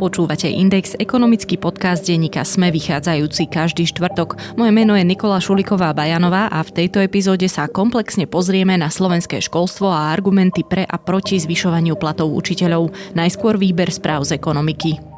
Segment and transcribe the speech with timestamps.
[0.00, 4.56] Počúvate Index, ekonomický podcast denníka Sme vychádzajúci každý štvrtok.
[4.56, 9.44] Moje meno je Nikola Šuliková Bajanová a v tejto epizóde sa komplexne pozrieme na slovenské
[9.44, 12.96] školstvo a argumenty pre a proti zvyšovaniu platov učiteľov.
[13.12, 15.09] Najskôr výber správ z ekonomiky.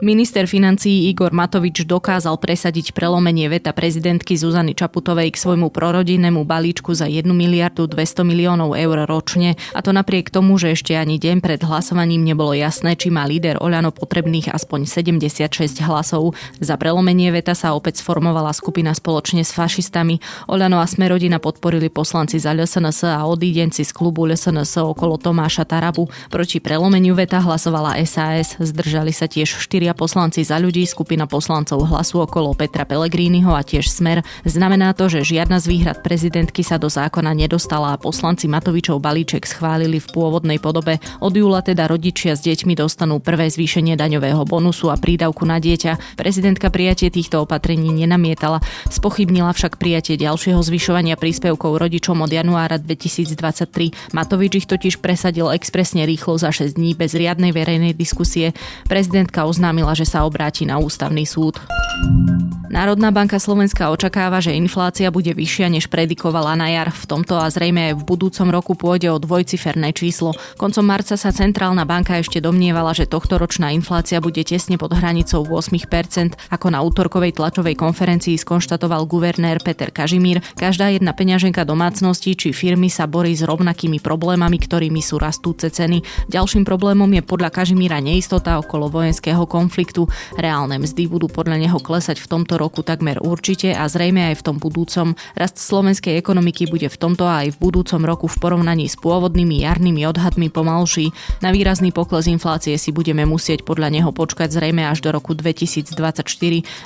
[0.00, 6.96] Minister financií Igor Matovič dokázal presadiť prelomenie veta prezidentky Zuzany Čaputovej k svojmu prorodinnému balíčku
[6.96, 11.44] za 1 miliardu 200 miliónov eur ročne a to napriek tomu, že ešte ani deň
[11.44, 16.32] pred hlasovaním nebolo jasné, či má líder Oľano potrebných aspoň 76 hlasov.
[16.64, 20.16] Za prelomenie veta sa opäť sformovala skupina spoločne s fašistami.
[20.48, 26.08] Oľano a Smerodina podporili poslanci za LSNS a odídenci z klubu LSNS okolo Tomáša Tarabu.
[26.32, 31.82] Proti prelomeniu veta hlasovala SAS, zdržali sa tiež 4 štyria poslanci za ľudí, skupina poslancov
[31.90, 34.22] hlasu okolo Petra Pellegriniho a tiež Smer.
[34.46, 39.42] Znamená to, že žiadna z výhrad prezidentky sa do zákona nedostala a poslanci Matovičov balíček
[39.50, 41.02] schválili v pôvodnej podobe.
[41.18, 46.14] Od júla teda rodičia s deťmi dostanú prvé zvýšenie daňového bonusu a prídavku na dieťa.
[46.14, 48.62] Prezidentka prijatie týchto opatrení nenamietala,
[48.94, 54.14] spochybnila však prijatie ďalšieho zvyšovania príspevkov rodičom od januára 2023.
[54.14, 58.54] Matovič ich totiž presadil expresne rýchlo za 6 dní bez riadnej verejnej diskusie.
[58.86, 61.56] Prezidentka oznámila oznámila, že sa obráti na ústavný súd.
[62.70, 66.94] Národná banka Slovenska očakáva, že inflácia bude vyššia, než predikovala na jar.
[66.94, 70.38] V tomto a zrejme aj v budúcom roku pôjde o dvojciferné číslo.
[70.54, 76.38] Koncom marca sa Centrálna banka ešte domnievala, že tohtoročná inflácia bude tesne pod hranicou 8%,
[76.46, 80.38] ako na útorkovej tlačovej konferencii skonštatoval guvernér Peter Kažimír.
[80.54, 86.06] Každá jedna peňaženka domácnosti či firmy sa borí s rovnakými problémami, ktorými sú rastúce ceny.
[86.30, 90.06] Ďalším problémom je podľa Kažimíra neistota okolo vojenského konfliktu.
[90.38, 94.44] Reálne mzdy budú podľa neho klesať v tomto roku takmer určite a zrejme aj v
[94.44, 95.16] tom budúcom.
[95.32, 99.64] Rast slovenskej ekonomiky bude v tomto a aj v budúcom roku v porovnaní s pôvodnými
[99.64, 101.16] jarnými odhadmi pomalší.
[101.40, 105.96] Na výrazný pokles inflácie si budeme musieť podľa neho počkať zrejme až do roku 2024.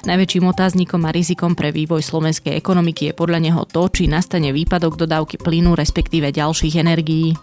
[0.07, 4.95] Najväčším otáznikom a rizikom pre vývoj slovenskej ekonomiky je podľa neho to, či nastane výpadok
[4.95, 7.35] dodávky plynu, respektíve ďalších energií.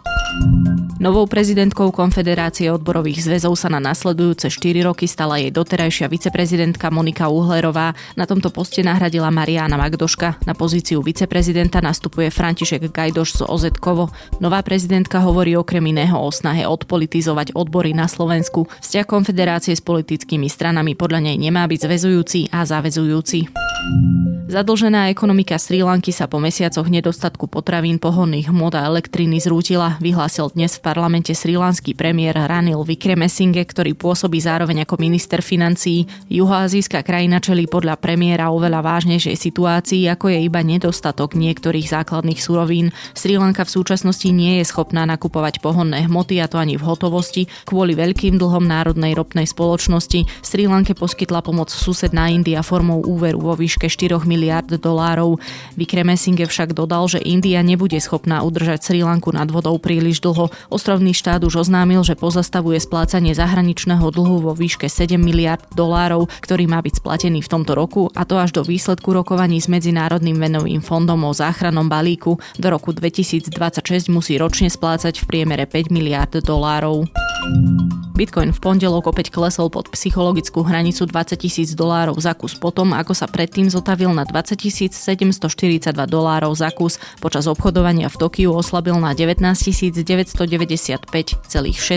[1.02, 7.26] Novou prezidentkou Konfederácie odborových zväzov sa na nasledujúce 4 roky stala jej doterajšia viceprezidentka Monika
[7.26, 7.98] Uhlerová.
[8.22, 10.46] Na tomto poste nahradila Mariana Magdoška.
[10.46, 14.14] Na pozíciu viceprezidenta nastupuje František Gajdoš z OZ Kovo.
[14.38, 18.70] Nová prezidentka hovorí okrem iného o snahe odpolitizovať odbory na Slovensku.
[18.78, 23.50] Vzťah Konfederácie s politickými stranami podľa nej nemá byť zväzujúci a zavezujúci.
[24.52, 30.52] Zadlžená ekonomika Sri Lanky sa po mesiacoch nedostatku potravín, pohonných hmot a elektriny zrútila, vyhlásil
[30.52, 36.04] dnes v parlamente srilanský premiér Ranil Vikremesinghe, ktorý pôsobí zároveň ako minister financií.
[36.28, 42.92] Juhoazijská krajina čelí podľa premiéra oveľa vážnejšej situácii, ako je iba nedostatok niektorých základných surovín.
[43.16, 47.48] Sri Lanka v súčasnosti nie je schopná nakupovať pohonné hmoty a to ani v hotovosti.
[47.64, 53.56] Kvôli veľkým dlhom národnej ropnej spoločnosti Sri Lanke poskytla pomoc susedná India formou úveru vo
[53.56, 55.38] výške 4 miliónov miliard dolárov.
[55.78, 60.50] Vikremesinghe však dodal, že India nebude schopná udržať Sri Lanku nad vodou príliš dlho.
[60.74, 66.66] Ostrovný štát už oznámil, že pozastavuje splácanie zahraničného dlhu vo výške 7 miliard dolárov, ktorý
[66.66, 70.82] má byť splatený v tomto roku a to až do výsledku rokovaní s Medzinárodným venovým
[70.82, 72.42] fondom o záchrannom balíku.
[72.58, 73.54] Do roku 2026
[74.10, 77.06] musí ročne splácať v priemere 5 miliard dolárov.
[78.22, 83.18] Bitcoin v pondelok opäť klesol pod psychologickú hranicu 20 tisíc dolárov za kus potom, ako
[83.18, 87.02] sa predtým zotavil na 20 742 dolárov za kus.
[87.18, 91.02] Počas obchodovania v Tokiu oslabil na 19 995,6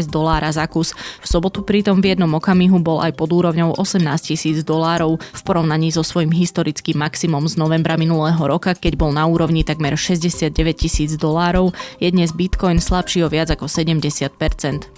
[0.09, 0.97] dolára za kus.
[1.21, 5.93] V sobotu pritom v jednom okamihu bol aj pod úrovňou 18 tisíc dolárov v porovnaní
[5.95, 11.15] so svojím historickým maximum z novembra minulého roka, keď bol na úrovni takmer 69 tisíc
[11.15, 11.71] dolárov,
[12.03, 14.35] je dnes Bitcoin slabší o viac ako 70%.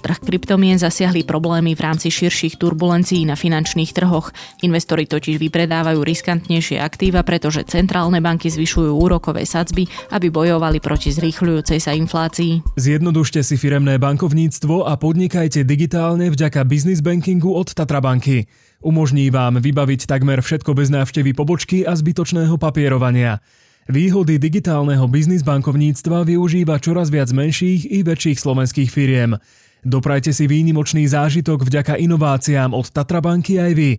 [0.01, 4.33] Trh kryptomien zasiahli problémy v rámci širších turbulencií na finančných trhoch.
[4.65, 9.85] Investori totiž vypredávajú riskantnejšie aktíva, pretože centrálne banky zvyšujú úrokové sadzby,
[10.17, 12.81] aby bojovali proti zrýchľujúcej sa inflácii.
[12.81, 18.49] Zjednodušte si firemné bankovníctvo a podnikajte digitálne vďaka business bankingu od Tatra banky.
[18.85, 23.41] Umožní vám vybaviť takmer všetko bez návštevy pobočky a zbytočného papierovania.
[23.87, 29.39] Výhody digitálneho biznis bankovníctva využíva čoraz viac menších i väčších slovenských firiem.
[29.87, 33.91] Doprajte si výnimočný zážitok vďaka inováciám od Tatrabanky aj vy.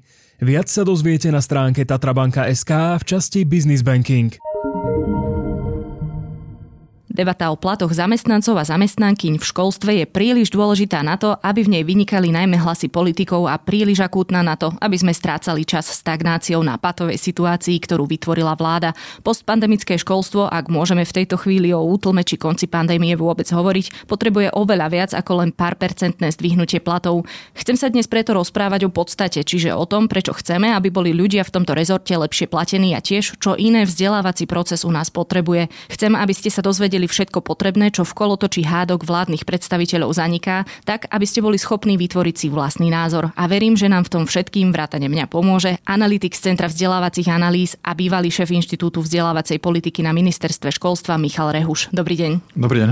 [0.44, 4.36] Viac sa dozviete na stránke tatrabanka.sk v časti Business Banking.
[7.18, 11.74] Debata o platoch zamestnancov a zamestnankyň v školstve je príliš dôležitá na to, aby v
[11.74, 16.62] nej vynikali najmä hlasy politikov a príliš akútna na to, aby sme strácali čas stagnáciou
[16.62, 18.94] na patovej situácii, ktorú vytvorila vláda.
[19.25, 24.54] Postpandemické školstvo, ak môžeme v tejto chvíli o útlme či konci pandémie vôbec hovoriť, potrebuje
[24.54, 27.25] oveľa viac ako len pár percentné zdvihnutie platov.
[27.58, 31.42] Chcem sa dnes preto rozprávať o podstate, čiže o tom, prečo chceme, aby boli ľudia
[31.42, 35.74] v tomto rezorte lepšie platení a tiež, čo iné vzdelávací proces u nás potrebuje.
[35.90, 41.07] Chcem, aby ste sa dozvedeli všetko potrebné, čo v kolotočí hádok vládnych predstaviteľov zaniká, tak
[41.07, 43.31] aby ste boli schopní vytvoriť si vlastný názor.
[43.33, 47.80] A verím, že nám v tom všetkým vrátane mňa pomôže analytik z Centra vzdelávacích analýz
[47.81, 51.89] a bývalý šéf Inštitútu vzdelávacej politiky na ministerstve školstva Michal Rehuš.
[51.95, 52.31] Dobrý deň.
[52.54, 52.89] Dobrý deň.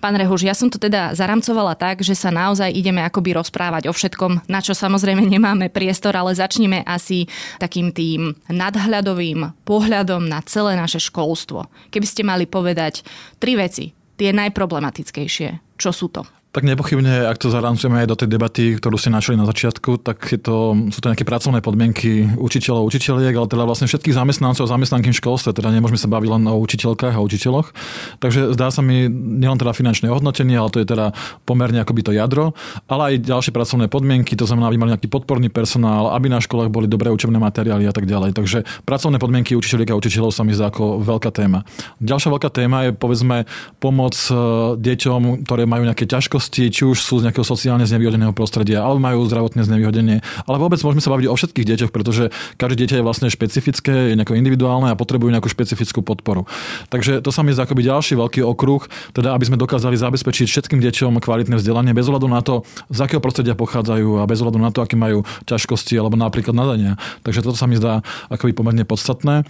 [0.00, 3.92] Pán Rehuš, ja som to teda zaramcovala tak, že sa naozaj ideme akoby rozprávať o
[3.92, 7.28] všetkom, na čo samozrejme nemáme priestor, ale začneme asi
[7.60, 11.68] takým tým nadhľadovým pohľadom na celé naše školstvo.
[11.92, 13.04] Keby ste mali povedať
[13.36, 16.24] tri veci, tie najproblematickejšie, čo sú to?
[16.50, 20.34] Tak nepochybne, ak to zarancujeme aj do tej debaty, ktorú ste našli na začiatku, tak
[20.34, 24.72] je to, sú to nejaké pracovné podmienky učiteľov, učiteľiek, ale teda vlastne všetkých zamestnancov a
[24.74, 27.70] zamestnanky v školstve, teda nemôžeme sa baviť len o učiteľkách a učiteľoch.
[28.18, 31.14] Takže zdá sa mi nielen teda finančné hodnotenie, ale to je teda
[31.46, 32.58] pomerne akoby to jadro,
[32.90, 36.66] ale aj ďalšie pracovné podmienky, to znamená, aby mali nejaký podporný personál, aby na školách
[36.66, 38.34] boli dobré učebné materiály a tak ďalej.
[38.34, 41.62] Takže pracovné podmienky učiteľiek a učiteľov sa mi zdá ako veľká téma.
[42.02, 43.46] Ďalšia veľká téma je povedzme
[43.78, 44.34] pomoc e,
[44.82, 48.96] deťom, ktoré majú nejaké ťažkosti ťažkosti, či už sú z nejakého sociálne znevýhodneného prostredia, alebo
[48.96, 50.24] majú zdravotné znevýhodnenie.
[50.48, 54.16] Ale vôbec môžeme sa baviť o všetkých deťoch, pretože každé dieťa je vlastne špecifické, je
[54.16, 56.48] nejako individuálne a potrebujú nejakú špecifickú podporu.
[56.88, 60.80] Takže to sa mi zdá akoby ďalší veľký okruh, teda aby sme dokázali zabezpečiť všetkým
[60.80, 64.72] deťom kvalitné vzdelanie bez ohľadu na to, z akého prostredia pochádzajú a bez ohľadu na
[64.72, 66.96] to, aké majú ťažkosti alebo napríklad nadania.
[67.20, 68.00] Takže toto sa mi zdá
[68.32, 69.44] akoby pomerne podstatné.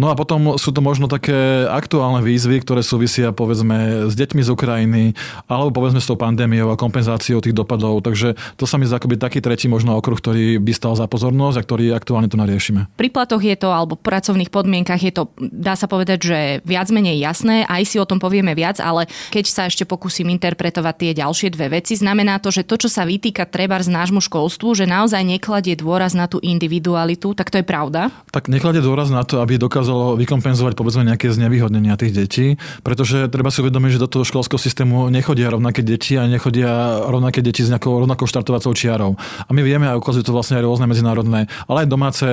[0.00, 4.48] No a potom sú to možno také aktuálne výzvy, ktoré súvisia povedzme s deťmi z
[4.48, 5.04] Ukrajiny
[5.50, 8.06] alebo povedzme s tou pandémiou a kompenzáciou tých dopadov.
[8.06, 11.56] Takže to sa mi zdá akoby taký tretí možno okruh, ktorý by stal za pozornosť
[11.58, 12.86] a ktorý aktuálne tu nariešime.
[12.94, 17.18] Pri platoch je to, alebo pracovných podmienkach je to, dá sa povedať, že viac menej
[17.18, 21.48] jasné, aj si o tom povieme viac, ale keď sa ešte pokúsim interpretovať tie ďalšie
[21.50, 25.24] dve veci, znamená to, že to, čo sa vytýka treba z nášmu školstvu, že naozaj
[25.24, 28.12] nekladie dôraz na tú individualitu, tak to je pravda?
[28.30, 32.46] Tak nekladie dôraz na to, aby dokázalo vykompenzovať povedzme nejaké znevýhodnenia tých detí,
[32.84, 37.00] pretože treba si uvedomiť, že do toho školského systému nechodia rovnaké deti deti a nechodia
[37.08, 39.16] rovnaké deti s nejakou rovnakou štartovacou čiarou.
[39.48, 42.26] A my vieme, a ukazujú to vlastne aj rôzne medzinárodné, ale aj domáce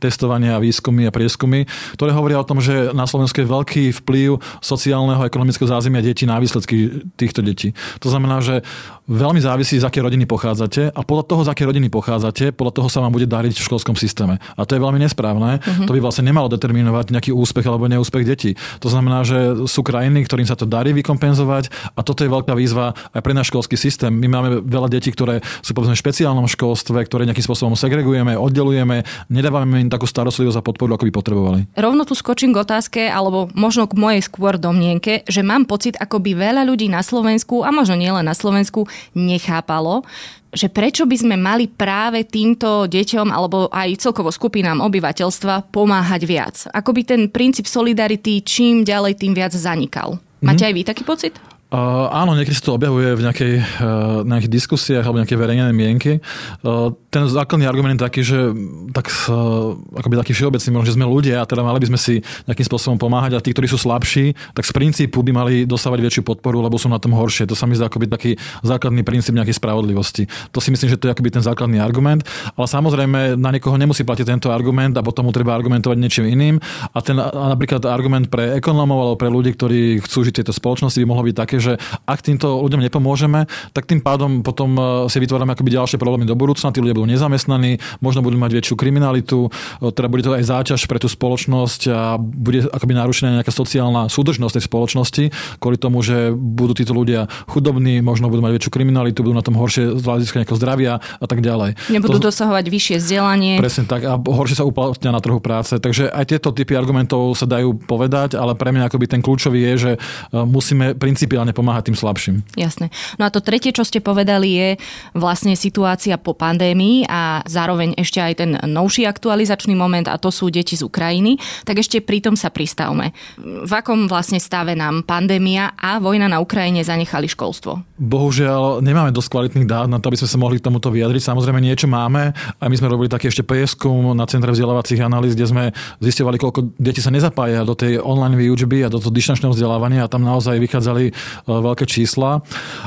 [0.00, 1.68] testovania, výskumy a prieskumy,
[2.00, 6.24] ktoré hovoria o tom, že na Slovensku je veľký vplyv sociálneho a ekonomického zázemia detí
[6.24, 7.76] na výsledky týchto detí.
[8.00, 8.64] To znamená, že
[9.06, 12.88] veľmi závisí, z aké rodiny pochádzate a podľa toho, z aké rodiny pochádzate, podľa toho
[12.90, 14.42] sa vám bude dariť v školskom systéme.
[14.58, 15.62] A to je veľmi nesprávne.
[15.62, 15.86] Uh-huh.
[15.86, 18.58] To by vlastne nemalo determinovať nejaký úspech alebo neúspech detí.
[18.82, 22.98] To znamená, že sú krajiny, ktorým sa to darí vykompenzovať a toto je veľká výzva
[23.14, 24.14] aj pre náš školský systém.
[24.14, 29.02] My máme veľa detí, ktoré sú povedzme v špeciálnom školstve, ktoré nejakým spôsobom segregujeme, oddelujeme,
[29.26, 31.60] nedávame im takú starostlivosť a podporu, ako by potrebovali.
[31.74, 36.22] Rovno tu skočím k otázke, alebo možno k mojej skôr domnienke, že mám pocit, ako
[36.22, 38.86] by veľa ľudí na Slovensku, a možno nielen na Slovensku,
[39.18, 40.06] nechápalo,
[40.54, 46.56] že prečo by sme mali práve týmto deťom alebo aj celkovo skupinám obyvateľstva pomáhať viac.
[46.70, 50.22] Ako by ten princíp solidarity čím ďalej, tým viac zanikal.
[50.40, 50.68] Máte mm-hmm.
[50.70, 51.34] aj vy taký pocit?
[51.66, 56.22] Áno, niekedy sa to objavuje v nejakej, uh, nejakých diskusiách alebo nejakej verejnej mienky.
[56.62, 58.54] Uh, ten základný argument je taký, že
[58.94, 62.14] tak, uh, akoby taký všeobecný, možno, že sme ľudia a teda mali by sme si
[62.46, 66.22] nejakým spôsobom pomáhať a tí, ktorí sú slabší, tak z princípu by mali dostávať väčšiu
[66.22, 67.50] podporu, lebo sú na tom horšie.
[67.50, 70.30] To sa mi zdá akoby taký základný princíp nejakej spravodlivosti.
[70.54, 72.22] To si myslím, že to je akoby ten základný argument,
[72.54, 76.62] ale samozrejme na niekoho nemusí platiť tento argument a potom mu treba argumentovať niečím iným.
[76.94, 81.02] A ten a napríklad argument pre ekonómov alebo pre ľudí, ktorí chcú žiť tejto spoločnosti,
[81.02, 81.72] by mohol byť také, také, že
[82.04, 86.36] ak týmto ľuďom nepomôžeme, tak tým pádom potom e, si vytvárame akoby ďalšie problémy do
[86.36, 90.44] budúcna, tí ľudia budú nezamestnaní, možno budú mať väčšiu kriminalitu, e, teda bude to aj
[90.44, 95.24] záťaž pre tú spoločnosť a bude akoby narušená nejaká sociálna súdržnosť tej spoločnosti,
[95.56, 99.56] kvôli tomu, že budú títo ľudia chudobní, možno budú mať väčšiu kriminalitu, budú na tom
[99.56, 101.78] horšie z hľadiska nejakého zdravia a tak ďalej.
[101.88, 103.54] Nebudú to, dosahovať vyššie vzdelanie.
[103.56, 105.78] Presne tak a horšie sa uplatnia na trhu práce.
[105.78, 109.74] Takže aj tieto typy argumentov sa dajú povedať, ale pre mňa akoby ten kľúčový je,
[109.76, 109.98] že e,
[110.42, 112.36] musíme principiálne hlavne pomáhať tým slabším.
[112.58, 112.90] Jasné.
[113.22, 114.68] No a to tretie, čo ste povedali, je
[115.14, 120.50] vlastne situácia po pandémii a zároveň ešte aj ten novší aktualizačný moment a to sú
[120.50, 121.38] deti z Ukrajiny.
[121.62, 123.14] Tak ešte pri tom sa pristavme.
[123.38, 127.86] V akom vlastne stave nám pandémia a vojna na Ukrajine zanechali školstvo?
[127.96, 131.22] Bohužiaľ, nemáme dosť kvalitných dát na to, aby sme sa mohli k tomuto vyjadriť.
[131.30, 135.46] Samozrejme, niečo máme a my sme robili taký ešte prieskum na Centre vzdelávacích analýz, kde
[135.46, 135.64] sme
[136.02, 140.10] zistovali, koľko deti sa nezapája do tej online výučby a do toho dištančného vzdelávania a
[140.10, 141.12] tam naozaj vychádzali
[141.44, 142.40] veľké čísla.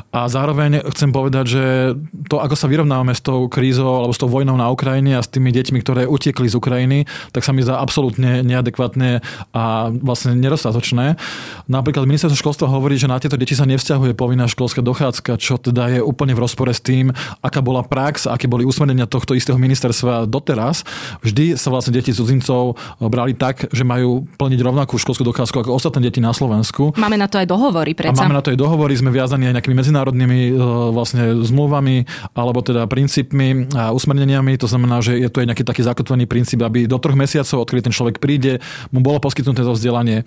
[0.10, 1.64] A zároveň chcem povedať, že
[2.26, 5.30] to, ako sa vyrovnávame s tou krízou alebo s tou vojnou na Ukrajine a s
[5.30, 9.22] tými deťmi, ktoré utiekli z Ukrajiny, tak sa mi zdá absolútne neadekvátne
[9.54, 11.20] a vlastne nedostatočné.
[11.70, 16.00] Napríklad ministerstvo školstva hovorí, že na tieto deti sa nevzťahuje povinná školská dochádzka, čo teda
[16.00, 17.14] je úplne v rozpore s tým,
[17.44, 20.88] aká bola prax, aké boli usmerenia tohto istého ministerstva doteraz.
[21.22, 26.08] Vždy sa vlastne deti cudzincov brali tak, že majú plniť rovnakú školskú dochádzku ako ostatné
[26.08, 26.96] deti na Slovensku.
[26.96, 28.16] Máme na to aj dohovory, predsa.
[28.16, 30.52] A máme na to aj dohovory, sme viazaní aj nejakými medzinárodnými e,
[30.96, 34.56] vlastne zmluvami alebo teda princípmi a usmerneniami.
[34.64, 37.92] To znamená, že je tu aj nejaký taký zakotvený princíp, aby do troch mesiacov, odkedy
[37.92, 38.64] ten človek príde,
[38.96, 40.24] mu bolo poskytnuté to vzdelanie.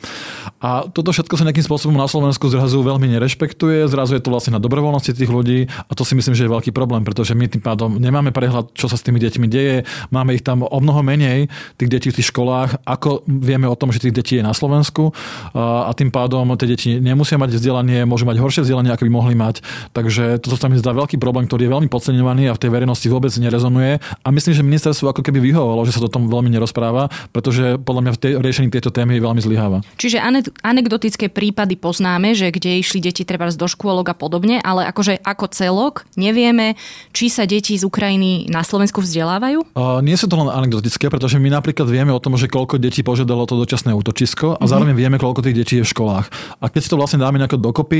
[0.60, 4.52] A toto všetko sa nejakým spôsobom na Slovensku zrazu veľmi nerešpektuje, zrazu je to vlastne
[4.52, 7.64] na dobrovoľnosti tých ľudí a to si myslím, že je veľký problém, pretože my tým
[7.64, 11.48] pádom nemáme prehľad, čo sa s tými deťmi deje, máme ich tam o mnoho menej,
[11.80, 15.16] tých detí v tých školách, ako vieme o tom, že tých detí je na Slovensku
[15.56, 19.34] a tým pádom tie deti nemusia mať vzdelanie, môžu mať horšie vzdelanie, ako by mohli
[19.34, 19.60] mať.
[19.92, 23.06] Takže toto sa mi zdá veľký problém, ktorý je veľmi podceňovaný a v tej verejnosti
[23.10, 23.98] vôbec nerezonuje.
[23.98, 28.00] A myslím, že ministerstvo ako keby vyhovovalo, že sa to tom veľmi nerozpráva, pretože podľa
[28.08, 29.80] mňa v tej, riešení tejto témy veľmi zlyháva.
[29.96, 30.20] Čiže
[30.62, 35.44] anekdotické prípady poznáme, že kde išli deti treba do škôlok a podobne, ale akože ako
[35.52, 36.78] celok nevieme,
[37.12, 39.76] či sa deti z Ukrajiny na Slovensku vzdelávajú?
[39.76, 43.04] Uh, nie sú to len anekdotické, pretože my napríklad vieme o tom, že koľko detí
[43.04, 44.70] požiadalo to dočasné útočisko a mm-hmm.
[44.70, 46.26] zároveň vieme, koľko tých detí je v školách.
[46.62, 47.91] A keď si to vlastne dáme nejako dokopy,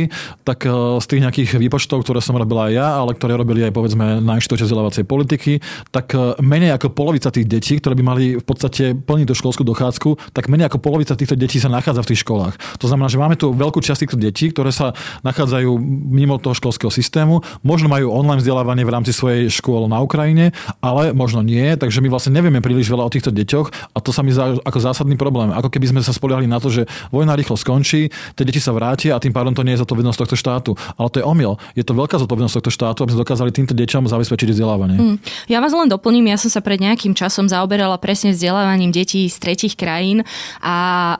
[0.42, 3.72] tak uh, z tých nejakých výpočtov, ktoré som robil aj ja, ale ktoré robili aj
[3.72, 5.60] povedzme na Inštitúte vzdelávacej politiky,
[5.92, 9.62] tak uh, menej ako polovica tých detí, ktoré by mali v podstate plniť tú školskú
[9.62, 12.54] dochádzku, tak menej ako polovica týchto detí sa nachádza v tých školách.
[12.80, 14.96] To znamená, že máme tu veľkú časť týchto detí, ktoré sa
[15.26, 15.70] nachádzajú
[16.08, 21.12] mimo toho školského systému, možno majú online vzdelávanie v rámci svojej škôl na Ukrajine, ale
[21.12, 24.32] možno nie, takže my vlastne nevieme príliš veľa o týchto deťoch a to sa mi
[24.32, 25.52] zdá ako zásadný problém.
[25.52, 29.16] Ako keby sme sa spoliehali na to, že vojna rýchlo skončí, tie deti sa vrátia
[29.16, 30.70] a tým pádom to nie je zodpovednosť tohto štátu.
[30.96, 31.58] Ale to je omyl.
[31.74, 34.98] Je to veľká zodpovednosť tohto štátu, aby sme dokázali týmto deťom zabezpečiť vzdelávanie.
[34.98, 35.16] Mm.
[35.50, 39.36] Ja vás len doplním, ja som sa pred nejakým časom zaoberala presne vzdelávaním detí z
[39.42, 40.22] tretich krajín
[40.62, 40.74] a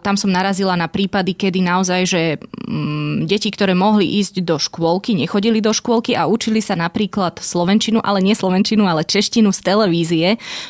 [0.07, 5.19] tam som narazila na prípady, kedy naozaj, že mm, deti, ktoré mohli ísť do škôlky,
[5.19, 10.28] nechodili do škôlky a učili sa napríklad slovenčinu, ale nie slovenčinu, ale češtinu z televízie,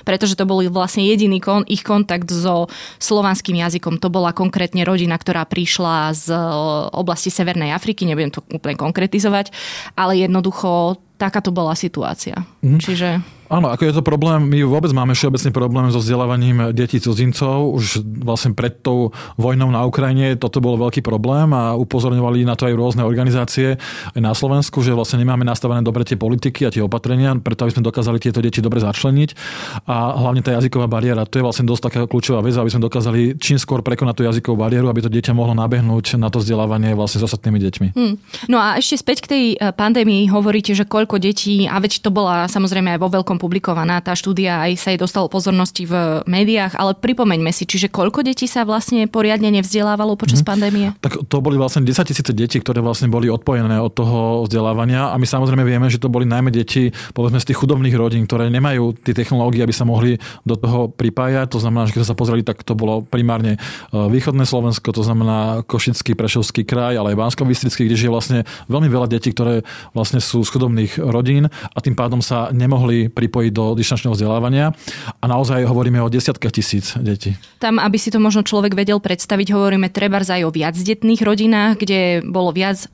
[0.08, 2.70] pretože to bol vlastne jediný kon, ich kontakt so
[3.02, 3.98] slovanským jazykom.
[3.98, 6.26] To bola konkrétne rodina, ktorá prišla z
[6.94, 9.50] oblasti Severnej Afriky, nebudem to úplne konkretizovať,
[9.98, 12.46] ale jednoducho takáto bola situácia.
[12.62, 12.78] Mm.
[12.78, 13.08] Čiže...
[13.52, 17.76] Áno, ako je to problém, my vôbec máme všeobecný problém so vzdelávaním detí cudzincov.
[17.76, 22.64] Už vlastne pred tou vojnou na Ukrajine toto bol veľký problém a upozorňovali na to
[22.64, 23.76] aj rôzne organizácie
[24.16, 27.76] aj na Slovensku, že vlastne nemáme nastavené dobre tie politiky a tie opatrenia, preto aby
[27.76, 29.30] sme dokázali tieto deti dobre začleniť.
[29.84, 33.36] A hlavne tá jazyková bariéra, to je vlastne dosť taká kľúčová vec, aby sme dokázali
[33.36, 37.20] čím skôr prekonať tú jazykovú bariéru, aby to dieťa mohlo nabehnúť na to vzdelávanie vlastne
[37.20, 37.88] s ostatnými deťmi.
[37.92, 38.16] Hmm.
[38.48, 42.08] No a ešte späť k tej eh, pandémii hovoríte, že koľko detí, a veď to
[42.08, 46.78] bola samozrejme aj vo veľkom publikovaná tá štúdia, aj sa jej dostalo pozornosti v médiách,
[46.78, 50.50] ale pripomeňme si, čiže koľko detí sa vlastne poriadne nevzdelávalo počas mm-hmm.
[50.54, 50.86] pandémie?
[51.02, 55.18] Tak to boli vlastne 10 tisíce detí, ktoré vlastne boli odpojené od toho vzdelávania a
[55.18, 58.94] my samozrejme vieme, že to boli najmä deti povedzme z tých chudobných rodín, ktoré nemajú
[59.02, 61.50] tie technológie, aby sa mohli do toho pripájať.
[61.56, 63.58] To znamená, že keď sa pozreli, tak to bolo primárne e,
[63.90, 69.08] východné Slovensko, to znamená Košický, Prešovský kraj, ale aj bansko kde je vlastne veľmi veľa
[69.10, 69.64] detí, ktoré
[69.96, 74.76] vlastne sú z chudobných rodín a tým pádom sa nemohli pripojiť do dištančného vzdelávania.
[75.16, 77.32] A naozaj hovoríme o desiatkách tisíc detí.
[77.56, 82.20] Tam, aby si to možno človek vedel predstaviť, hovoríme treba aj o viacdetných rodinách, kde
[82.20, 82.84] bolo viac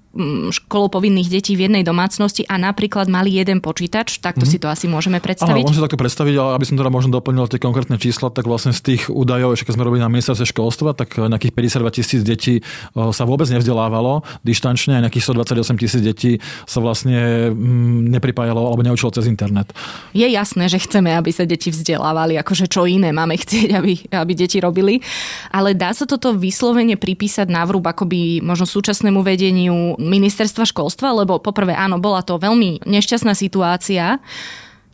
[0.51, 4.51] školou povinných detí v jednej domácnosti a napríklad mali jeden počítač, takto mm.
[4.51, 5.61] si to asi môžeme predstaviť.
[5.61, 8.49] Áno, môžem si takto predstaviť, ale aby som teda možno doplnil tie konkrétne čísla, tak
[8.49, 12.21] vlastne z tých údajov, ešte keď sme robili na ministerstve školstva, tak nejakých 52 tisíc
[12.25, 12.65] detí
[12.97, 16.33] sa vôbec nevzdelávalo dištančne a nejakých 128 tisíc detí
[16.65, 19.77] sa vlastne mm, nepripájalo alebo neučilo cez internet.
[20.17, 24.33] Je jasné, že chceme, aby sa deti vzdelávali, akože čo iné máme chcieť, aby, aby
[24.33, 25.05] deti robili,
[25.53, 31.43] ale dá sa toto vyslovene pripísať na vrúb akoby možno súčasnému vedeniu ministerstva školstva, lebo
[31.43, 34.23] poprvé áno, bola to veľmi nešťastná situácia,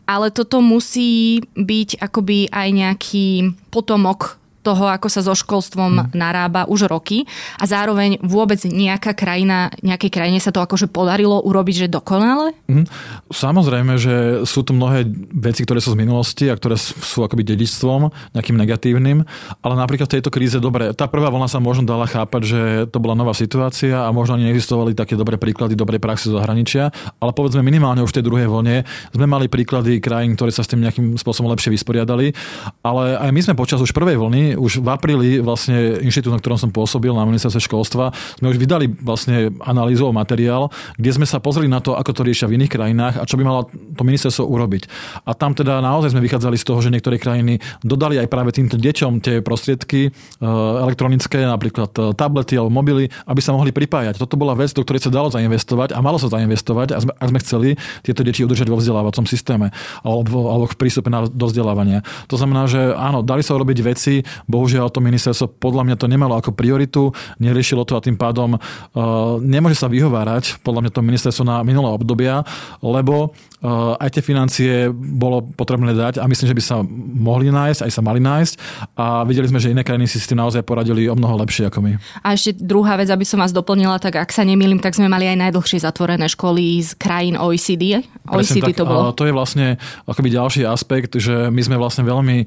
[0.05, 3.27] ale toto musí byť akoby aj nejaký
[3.69, 6.17] potomok toho, ako sa so školstvom hmm.
[6.17, 7.29] narába už roky
[7.61, 12.57] a zároveň vôbec nejaká krajina, nejakej krajine sa to akože podarilo urobiť, že dokonale?
[12.65, 12.89] Hmm.
[13.29, 14.15] Samozrejme, že
[14.49, 15.05] sú tu mnohé
[15.37, 19.21] veci, ktoré sú z minulosti a ktoré sú akoby dedičstvom, nejakým negatívnym,
[19.61, 22.97] ale napríklad v tejto kríze, dobre, tá prvá vlna sa možno dala chápať, že to
[22.97, 26.89] bola nová situácia a možno ani neexistovali také dobré príklady dobrej praxe zo zahraničia,
[27.21, 30.71] ale povedzme minimálne už v tej druhej vlne sme mali príklady krajín, ktoré sa s
[30.71, 32.31] tým nejakým spôsobom lepšie vysporiadali,
[32.81, 36.59] ale aj my sme počas už prvej vlny, už v apríli vlastne inštitút, na ktorom
[36.59, 41.67] som pôsobil na ministerstve školstva, sme už vydali vlastne analýzu materiál, kde sme sa pozreli
[41.67, 44.87] na to, ako to riešia v iných krajinách a čo by malo to ministerstvo urobiť.
[45.27, 48.79] A tam teda naozaj sme vychádzali z toho, že niektoré krajiny dodali aj práve týmto
[48.79, 50.09] deťom tie prostriedky e,
[50.81, 54.19] elektronické, napríklad e, tablety alebo mobily, aby sa mohli pripájať.
[54.21, 57.23] Toto bola vec, do ktorej sa dalo zainvestovať a malo sa zainvestovať a sme, a
[57.27, 57.69] sme chceli
[58.05, 59.73] tieto deti udržať vo vzdelávacom systéme
[60.05, 62.05] alebo, alebo v prístupe na, do vzdelávania.
[62.29, 66.37] To znamená, že áno, dali sa urobiť veci, bohužiaľ to ministerstvo podľa mňa to nemalo
[66.37, 67.11] ako prioritu,
[67.41, 68.61] neriešilo to a tým pádom uh,
[69.41, 72.45] nemôže sa vyhovárať podľa mňa to ministerstvo na minulé obdobia,
[72.81, 76.75] lebo uh, aj tie financie bolo potrebné dať a myslím, že by sa
[77.17, 78.53] mohli nájsť, aj sa mali nájsť
[78.97, 81.81] a videli sme, že iné krajiny si s tým naozaj poradili o mnoho lepšie ako
[81.81, 81.93] my.
[82.21, 85.25] A ešte druhá vec, aby som vás doplnila, tak ak sa nemýlim, tak sme mali
[85.29, 88.05] aj najdlhšie zatvorené školy z krajín OECD.
[88.29, 89.13] OECD tak, to bolo.
[89.13, 92.45] To je vlastne akoby ďalší aspekt, že my sme vlastne veľmi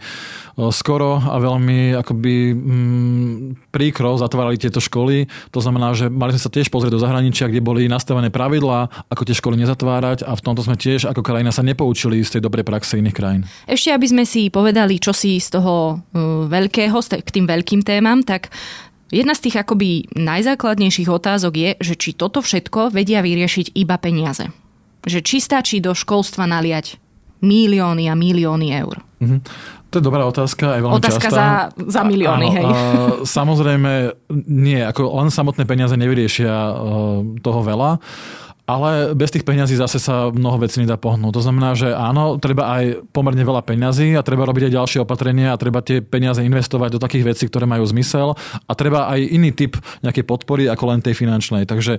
[0.74, 5.28] skoro a veľmi akoby mm, príkro zatvárali tieto školy.
[5.54, 9.22] To znamená, že mali sme sa tiež pozrieť do zahraničia, kde boli nastavené pravidlá, ako
[9.24, 12.66] tie školy nezatvárať a v tomto sme tiež ako krajina sa nepoučili z tej dobrej
[12.66, 13.42] praxe iných krajín.
[13.64, 18.20] Ešte aby sme si povedali, čo si z toho uh, veľkého, k tým veľkým témam,
[18.22, 18.52] tak
[19.08, 24.52] Jedna z tých akoby najzákladnejších otázok je, že či toto všetko vedia vyriešiť iba peniaze.
[25.08, 27.00] Že či stačí do školstva naliať
[27.40, 29.00] milióny a milióny eur.
[29.18, 29.40] Mm-hmm.
[29.88, 31.72] To je dobrá otázka, aj veľmi Otázka častá.
[31.72, 32.66] za, za milióny, Áno, hej.
[32.68, 32.76] A,
[33.24, 33.92] samozrejme,
[34.44, 37.96] nie, ako len samotné peniaze nevyriešia uh, toho veľa.
[38.68, 41.40] Ale bez tých peňazí zase sa mnoho vecí nedá pohnúť.
[41.40, 45.56] To znamená, že áno, treba aj pomerne veľa peňazí a treba robiť aj ďalšie opatrenia
[45.56, 48.36] a treba tie peniaze investovať do takých vecí, ktoré majú zmysel
[48.68, 51.64] a treba aj iný typ nejakej podpory ako len tej finančnej.
[51.64, 51.96] Takže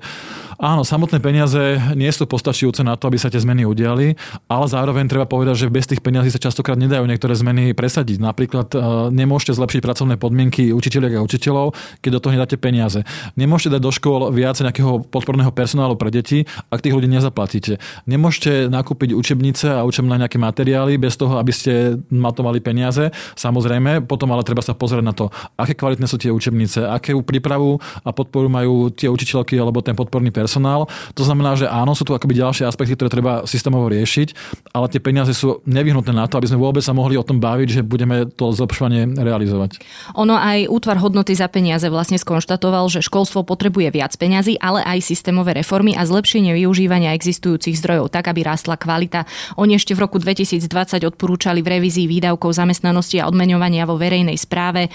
[0.62, 4.14] áno, samotné peniaze nie sú postačujúce na to, aby sa tie zmeny udiali,
[4.46, 8.22] ale zároveň treba povedať, že bez tých peňazí sa častokrát nedajú niektoré zmeny presadiť.
[8.22, 8.78] Napríklad e,
[9.10, 11.74] nemôžete zlepšiť pracovné podmienky učiteľiek a učiteľov,
[12.06, 13.02] keď do toho nedáte peniaze.
[13.34, 17.80] Nemôžete dať do škôl viac nejakého podporného personálu pre deti, ak tých ľudí nezaplatíte.
[18.04, 23.16] Nemôžete nakúpiť učebnice a učebné nejaké materiály bez toho, aby ste matovali peniaze.
[23.40, 27.78] Samozrejme, potom ale treba sa pozrieť na to, aké kvalitné sú tie učebnice, aké prípravu
[28.04, 30.90] a podporu majú tie učiteľky alebo ten podporný personál.
[31.16, 34.34] To znamená, že áno, sú tu akoby ďalšie aspekty, ktoré treba systémovo riešiť,
[34.74, 37.68] ale tie peniaze sú nevyhnutné na to, aby sme vôbec sa mohli o tom baviť,
[37.70, 39.84] že budeme to zlepšovanie realizovať.
[40.18, 45.06] Ono aj útvar hodnoty za peniaze vlastne skonštatoval, že školstvo potrebuje viac peňazí, ale aj
[45.06, 49.26] systémové reformy a zlepšenie efektívne využívania existujúcich zdrojov tak, aby rástla kvalita.
[49.62, 54.90] Oni ešte v roku 2020 odporúčali v revízii výdavkov zamestnanosti a odmeňovania vo verejnej správe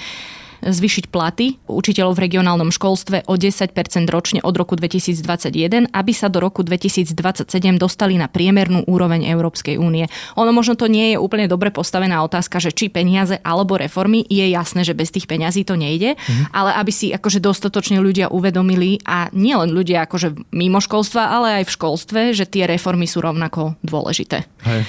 [0.64, 3.76] zvyšiť platy učiteľov v regionálnom školstve o 10%
[4.08, 7.44] ročne od roku 2021, aby sa do roku 2027
[7.76, 10.08] dostali na priemernú úroveň Európskej únie.
[10.40, 14.48] Ono možno to nie je úplne dobre postavená otázka, že či peniaze alebo reformy, je
[14.48, 16.54] jasné, že bez tých peňazí to nejde, mhm.
[16.56, 21.64] ale aby si akože dostatočne ľudia uvedomili a nielen ľudia akože mimo školstva, ale aj
[21.68, 24.48] v školstve, že tie reformy sú rovnako dôležité.
[24.64, 24.86] Hej.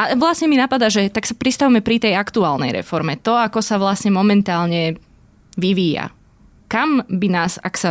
[0.00, 3.20] A vlastne mi napadá, že tak sa pristavme pri tej aktuálnej reforme.
[3.20, 4.96] To, ako sa vlastne momentálne
[5.60, 6.10] vyvíja.
[6.72, 7.90] Kam by nás, ak sa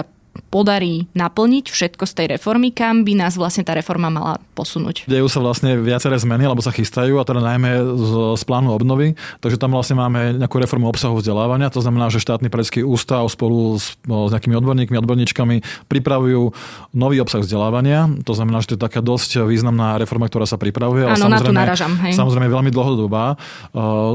[0.50, 5.06] podarí naplniť všetko z tej reformy, kam by nás vlastne tá reforma mala posunúť.
[5.06, 9.14] Dejú sa vlastne viaceré zmeny, alebo sa chystajú, a teda najmä z, z plánu obnovy.
[9.44, 13.78] Takže tam vlastne máme nejakú reformu obsahu vzdelávania, to znamená, že štátny predský ústav spolu
[13.78, 16.56] s, s nejakými odborníkmi, odborníčkami pripravujú
[16.98, 18.10] nový obsah vzdelávania.
[18.26, 21.06] To znamená, že to je taká dosť významná reforma, ktorá sa pripravuje.
[21.06, 21.94] Áno, na tú naražam.
[22.06, 22.18] Hej.
[22.18, 23.38] Samozrejme veľmi dlhodobá.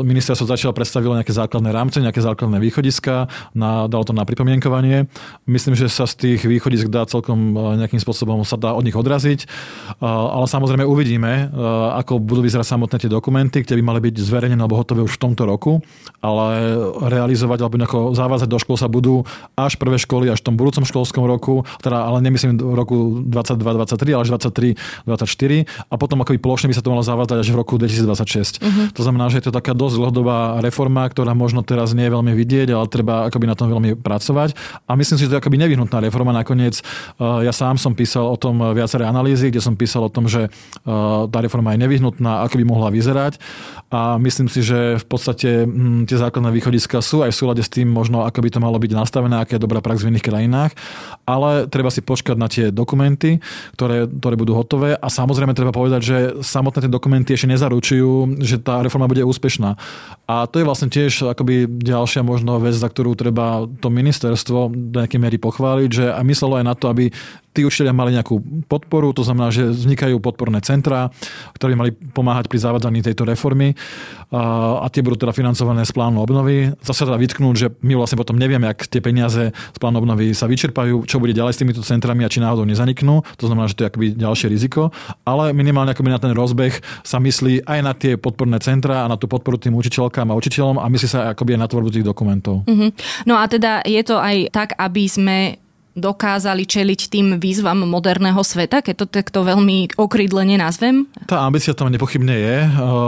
[0.02, 5.06] Ministerstvo začalo predstavilo nejaké základné rámce, nejaké základné východiska, na, dalo to na pripomienkovanie.
[5.46, 8.94] Myslím, že sa z tých východisk dá celkom e, nejakým spôsobom sa dá od nich
[8.94, 9.40] odraziť.
[9.42, 9.46] E,
[10.06, 11.58] ale samozrejme uvidíme, e,
[11.98, 15.22] ako budú vyzerať samotné tie dokumenty, ktoré by mali byť zverejnené alebo hotové už v
[15.26, 15.82] tomto roku,
[16.22, 16.78] ale
[17.10, 19.26] realizovať alebo nejako zavázať do škôl sa budú
[19.58, 24.14] až prvé školy až v tom budúcom školskom roku, teda ale nemyslím v roku 22-23,
[24.14, 24.30] ale až
[25.10, 28.62] 23-24 a potom akoby plošne by sa to malo zavázať až v roku 2026.
[28.62, 28.70] Uh-huh.
[28.70, 28.82] Mhm.
[28.94, 32.32] To znamená, že je to taká dosť dlhodobá reforma, ktorá možno teraz nie je veľmi
[32.36, 34.54] vidieť, ale treba akoby na tom veľmi pracovať
[34.86, 36.32] a myslím si, že to je akoby nevyhnutná nevyhnutná reforma.
[36.34, 36.82] Nakoniec
[37.20, 40.50] ja sám som písal o tom viaceré analýzy, kde som písal o tom, že
[41.30, 43.38] tá reforma je nevyhnutná, ako by mohla vyzerať.
[43.94, 47.70] A myslím si, že v podstate hm, tie základné východiska sú aj v súlade s
[47.70, 50.72] tým možno, ako by to malo byť nastavené, aké je dobrá prax v iných krajinách.
[51.22, 53.38] Ale treba si počkať na tie dokumenty,
[53.78, 54.98] ktoré, ktoré budú hotové.
[54.98, 59.78] A samozrejme treba povedať, že samotné tie dokumenty ešte nezaručujú, že tá reforma bude úspešná.
[60.26, 64.96] A to je vlastne tiež akoby ďalšia možno vec, za ktorú treba to ministerstvo do
[65.04, 67.12] nejakej miery pochváliť, že a myslelo aj na to, aby
[67.54, 71.14] tí učiteľia mali nejakú podporu, to znamená, že vznikajú podporné centrá,
[71.54, 73.78] ktoré mali pomáhať pri zavádzaní tejto reformy
[74.34, 76.74] a tie budú teda financované z plánu obnovy.
[76.82, 80.50] Zase teda vytknúť, že my vlastne potom nevieme, ak tie peniaze z plánu obnovy sa
[80.50, 83.22] vyčerpajú, čo bude ďalej s týmito centrami a či náhodou nezaniknú.
[83.38, 84.90] To znamená, že to je akoby ďalšie riziko.
[85.22, 89.14] Ale minimálne akoby na ten rozbeh sa myslí aj na tie podporné centra a na
[89.14, 92.66] tú podporu tým učiteľkám a učiteľom a myslí sa akoby aj na tvorbu tých dokumentov.
[92.66, 92.90] Mm-hmm.
[93.30, 95.62] No a teda je to aj tak, aby sme
[95.94, 101.06] dokázali čeliť tým výzvam moderného sveta, keď to takto veľmi okrídlene nazvem?
[101.30, 102.56] Tá ambícia tam nepochybne je.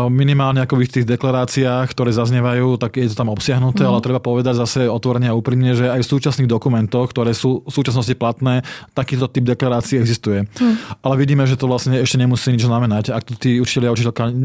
[0.06, 3.90] Minimálne ako v tých deklaráciách, ktoré zaznievajú, tak je to tam obsiahnuté, mm.
[3.90, 7.72] ale treba povedať zase otvorene a úprimne, že aj v súčasných dokumentoch, ktoré sú v
[7.74, 8.62] súčasnosti platné,
[8.94, 10.46] takýto typ deklarácií existuje.
[10.46, 10.78] Mm.
[11.02, 13.10] Ale vidíme, že to vlastne ešte nemusí nič znamenať.
[13.10, 13.94] Ak to tí učiteľia a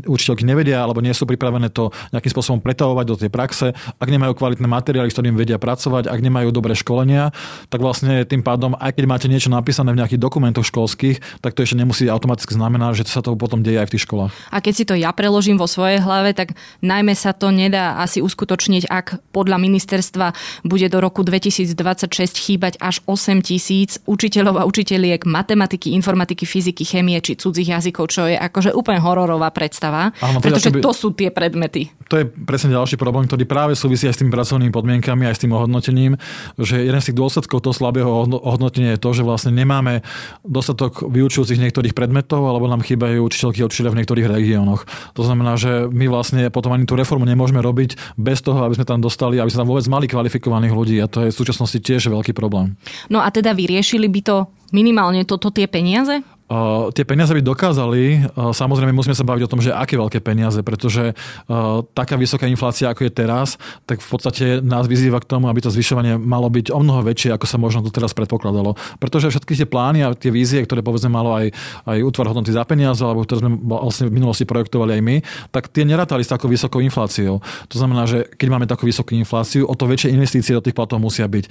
[0.09, 4.33] učiteľky nevedia alebo nie sú pripravené to nejakým spôsobom pretavovať do tej praxe, ak nemajú
[4.33, 7.29] kvalitné materiály, s ktorým vedia pracovať, ak nemajú dobré školenia,
[7.69, 11.67] tak vlastne tým pádom, aj keď máte niečo napísané v nejakých dokumentoch školských, tak to
[11.67, 14.31] ešte nemusí automaticky znamenať, že sa to potom deje aj v tých školách.
[14.49, 18.23] A keď si to ja preložím vo svojej hlave, tak najmä sa to nedá asi
[18.23, 20.31] uskutočniť, ak podľa ministerstva
[20.63, 22.07] bude do roku 2026
[22.39, 28.29] chýbať až 8 tisíc učiteľov a učiteľiek matematiky, informatiky, fyziky, chemie či cudzích jazykov, čo
[28.31, 31.91] je akože úplne hororová predstava, Áno, pretože to sú tie predmety.
[32.07, 35.41] To je presne ďalší problém, ktorý práve súvisí aj s tými pracovnými podmienkami, aj s
[35.43, 36.19] tým ohodnotením,
[36.59, 40.05] že jeden z tých dôsledkov toho slabého ohodnotenie je to, že vlastne nemáme
[40.45, 44.85] dostatok vyučujúcich niektorých predmetov alebo nám chýbajú učiteľky a učiteľe v niektorých regiónoch.
[45.17, 48.85] To znamená, že my vlastne potom ani tú reformu nemôžeme robiť bez toho, aby sme
[48.85, 52.11] tam dostali, aby sme tam vôbec mali kvalifikovaných ľudí a to je v súčasnosti tiež
[52.11, 52.77] veľký problém.
[53.09, 54.37] No a teda vyriešili by to
[54.71, 56.23] minimálne toto tie peniaze?
[56.51, 60.19] Uh, tie peniaze by dokázali, uh, samozrejme musíme sa baviť o tom, že aké veľké
[60.19, 63.55] peniaze, pretože uh, taká vysoká inflácia, ako je teraz,
[63.87, 67.31] tak v podstate nás vyzýva k tomu, aby to zvyšovanie malo byť o mnoho väčšie,
[67.31, 68.75] ako sa možno to teraz predpokladalo.
[68.99, 71.55] Pretože všetky tie plány a tie vízie, ktoré povedzme malo aj,
[71.87, 75.15] aj útvar hodnoty za peniaze, alebo ktoré sme vlastne v minulosti projektovali aj my,
[75.55, 77.39] tak tie nerátali s takou vysokou infláciou.
[77.71, 80.99] To znamená, že keď máme takú vysokú infláciu, o to väčšie investície do tých platov
[80.99, 81.47] musia byť.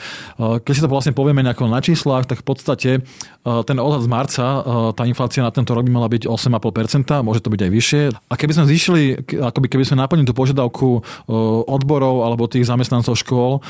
[0.61, 2.91] Keď si to vlastne povieme nejako na číslach, tak v podstate
[3.41, 4.45] ten odhad z marca
[4.93, 8.03] tá inflácia na tento rok by mala byť 8,5%, môže to byť aj vyššie.
[8.31, 9.03] A keby sme zvýšili,
[9.41, 11.01] akoby keby sme naplnili tú požiadavku e,
[11.67, 13.61] odborov alebo tých zamestnancov škôl, e,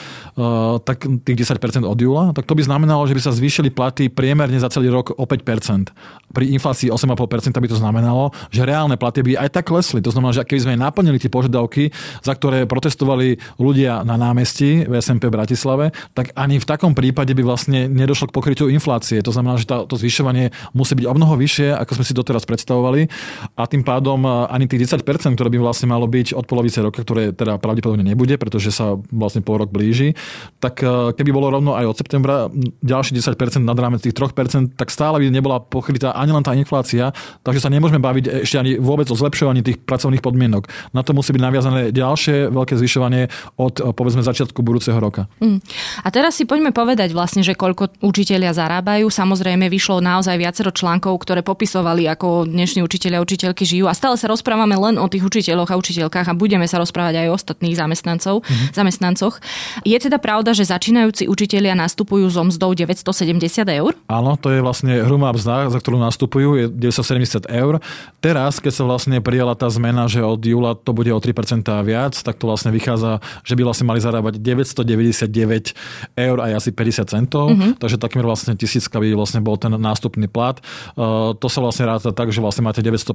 [0.85, 4.57] tak tých 10% od júla, tak to by znamenalo, že by sa zvýšili platy priemerne
[4.59, 5.93] za celý rok o 5%.
[6.31, 9.99] Pri inflácii 8,5% by to znamenalo, že reálne platy by aj tak klesli.
[10.03, 11.91] To znamená, že keby sme naplnili tie požiadavky,
[12.23, 17.35] za ktoré protestovali ľudia na námestí v SMP v Bratislave, tak ani v takom prípade
[17.35, 19.19] by vlastne nedošlo k pokrytiu inflácie.
[19.23, 22.47] To znamená, že tá, to zvyšovanie musí byť o mnoho vyššie, ako sme si doteraz
[22.47, 23.11] predstavovali.
[23.59, 27.03] A tým pádom e, ani tých 10%, ktoré by vlastne malo byť od polovice roka,
[27.03, 30.15] ktoré teda pravdepodobne nebude, pretože sa vlastne pol rok blíži,
[30.63, 32.47] tak e, keby bolo rovno aj od septembra
[32.85, 37.17] ďalší 10% nad rámec tých 3%, tak stále by nebola pokrytá ani len tá inflácia,
[37.41, 40.69] takže sa nemôžeme baviť ešte ani vôbec o zlepšovaní tých pracovných podmienok.
[40.93, 45.25] Na to musí byť naviazané ďalšie veľké zvyšovanie od povedzme začiatku budúceho roka.
[45.41, 45.65] Mm.
[46.05, 49.09] A teraz si poďme povedať vlastne, že koľko učiteľia zarábajú.
[49.09, 53.87] Samozrejme vyšlo naozaj viacero článkov ktoré popisovali, ako dnešní učiteľia a učiteľky žijú.
[53.87, 57.27] A stále sa rozprávame len o tých učiteľoch a učiteľkách a budeme sa rozprávať aj
[57.31, 58.75] o ostatných zamestnancov, mm-hmm.
[58.75, 59.35] zamestnancoch.
[59.87, 63.93] Je teda pravda, že začínajúci učiteľia nastupujú so mzdou 970 eur?
[64.09, 67.79] Áno, to je vlastne hrubá mzda, za ktorú nastupujú, je 970 eur.
[68.19, 72.19] Teraz, keď sa vlastne prijala tá zmena, že od júla to bude o 3% viac,
[72.19, 77.55] tak to vlastne vychádza, že by vlastne mali zarábať 999 eur aj asi 50 centov,
[77.55, 77.79] mm-hmm.
[77.79, 80.59] takže takmer vlastne tisícka by vlastne bol ten nástupný plat.
[81.39, 83.15] To sa vlastne ráta tak, že vlastne máte 915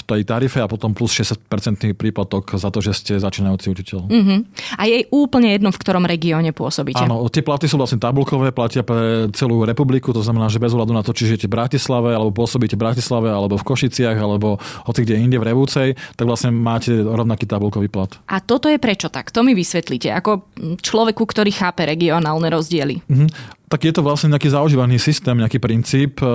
[0.00, 4.00] v tej tarife a potom plus 60% príplatok za to, že ste začínajúci učiteľ.
[4.08, 4.40] Uh-huh.
[4.80, 7.04] A je úplne jedno, v ktorom regióne pôsobíte.
[7.04, 10.96] Áno, tie platy sú vlastne tabulkové, platia pre celú republiku, to znamená, že bez ohľadu
[10.96, 14.56] na to, či žijete v Bratislave, alebo pôsobíte v Bratislave, alebo v Košiciach, alebo
[14.88, 18.10] hoci kde inde v Revúcej, tak vlastne máte rovnaký tabulkový plat.
[18.28, 19.30] A toto je prečo tak?
[19.30, 20.48] To mi vysvetlíte, ako
[20.80, 23.04] človeku, ktorý chápe regionálne rozdiely.
[23.06, 26.28] Uh-huh Tak je to vlastne nejaký zaužívaný systém, nejaký princíp e,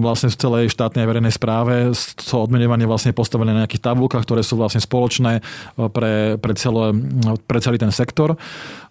[0.00, 1.92] vlastne v celej štátnej a verejnej správe.
[1.92, 6.96] To odmenovanie vlastne postavené na nejakých tabulkách, ktoré sú vlastne spoločné e, pre, pre, celé,
[7.44, 8.32] pre celý ten sektor.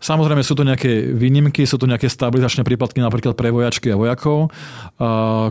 [0.06, 4.38] Samozrejme sú to nejaké výnimky, sú to nejaké stabilizačné príplatky napríklad pre vojačky a vojakov,
[4.46, 4.50] e,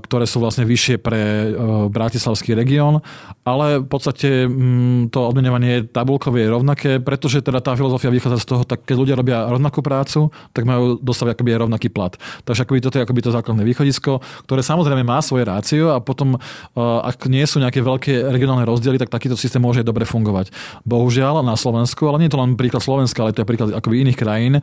[0.07, 1.51] ktoré sú vlastne vyššie pre
[1.91, 3.03] Bratislavský región,
[3.43, 8.47] ale v podstate mm, to odmenovanie tabulkové je rovnaké, pretože teda tá filozofia vychádza z
[8.47, 12.15] toho, tak keď ľudia robia rovnakú prácu, tak majú dostať akoby rovnaký plat.
[12.45, 16.37] Takže akoby toto je akoby to základné východisko, ktoré samozrejme má svoje rácio a potom,
[16.37, 16.39] e,
[16.81, 20.53] ak nie sú nejaké veľké regionálne rozdiely, tak takýto systém môže dobre fungovať.
[20.85, 24.05] Bohužiaľ na Slovensku, ale nie je to len príklad Slovenska, ale to je príklad akoby
[24.09, 24.63] iných krajín, e,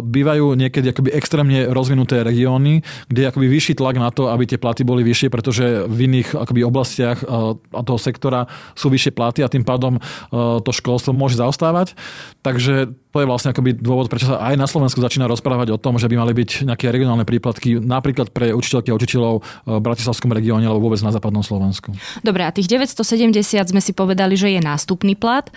[0.00, 4.58] bývajú niekedy akoby extrémne rozvinuté regióny, kde je akoby vyšší tlak na to, aby tie
[4.60, 9.40] platy boli vyššie, pretože v iných akoby oblastiach e, a toho sektora sú vyššie platy
[9.42, 9.98] a tým pádom
[10.32, 11.96] to školstvo môže zaostávať.
[12.42, 15.96] Takže to je vlastne akoby dôvod, prečo sa aj na Slovensku začína rozprávať o tom,
[15.96, 20.68] že by mali byť nejaké regionálne príplatky napríklad pre učiteľky a učiteľov v Bratislavskom regióne
[20.68, 21.96] alebo vôbec na západnom Slovensku.
[22.20, 25.48] Dobre, a tých 970 sme si povedali, že je nástupný plat.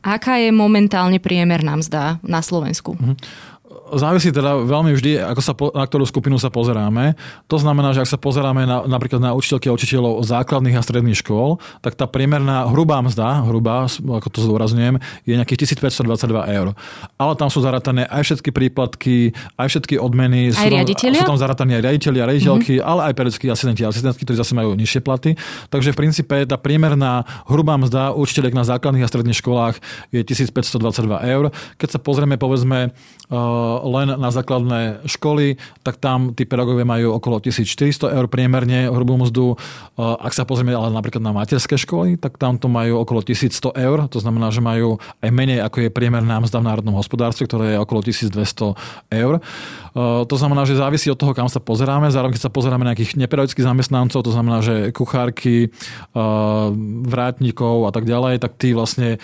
[0.00, 2.96] Aká je momentálne priemerná mzda na Slovensku?
[2.96, 3.51] Mm-hmm
[3.98, 7.16] závisí teda veľmi vždy, ako sa, na ktorú skupinu sa pozeráme.
[7.48, 11.18] To znamená, že ak sa pozeráme na, napríklad na učiteľky a učiteľov základných a stredných
[11.20, 14.96] škôl, tak tá priemerná hrubá mzda, hrubá, ako to zdôrazňujem,
[15.28, 16.66] je nejakých 1522 eur.
[17.20, 20.52] Ale tam sú zaratané aj všetky príplatky, aj všetky odmeny.
[20.52, 22.90] Aj sú, sú tam zarataní aj riaditeľi a riaditeľky, mm-hmm.
[22.90, 25.36] ale aj pedagogickí asistenti a asistentky, ktorí zase majú nižšie platy.
[25.68, 29.76] Takže v princípe tá priemerná hrubá mzda učiteľek na základných a stredných školách
[30.14, 31.44] je 1522 eur.
[31.76, 32.92] Keď sa pozrieme, povedzme,
[33.82, 39.58] len na základné školy, tak tam tí pedagógovia majú okolo 1400 eur priemerne hrubú mzdu.
[39.98, 44.06] Ak sa pozrieme ale napríklad na materské školy, tak tam to majú okolo 1100 eur.
[44.06, 47.82] To znamená, že majú aj menej ako je priemerná mzda v národnom hospodárstve, ktoré je
[47.82, 49.42] okolo 1200 eur.
[50.24, 52.08] To znamená, že závisí od toho, kam sa pozeráme.
[52.08, 55.68] Zároveň, keď sa pozeráme na nejakých nepedagogických zamestnancov, to znamená, že kuchárky,
[57.02, 59.20] vrátnikov a tak ďalej, tak tí vlastne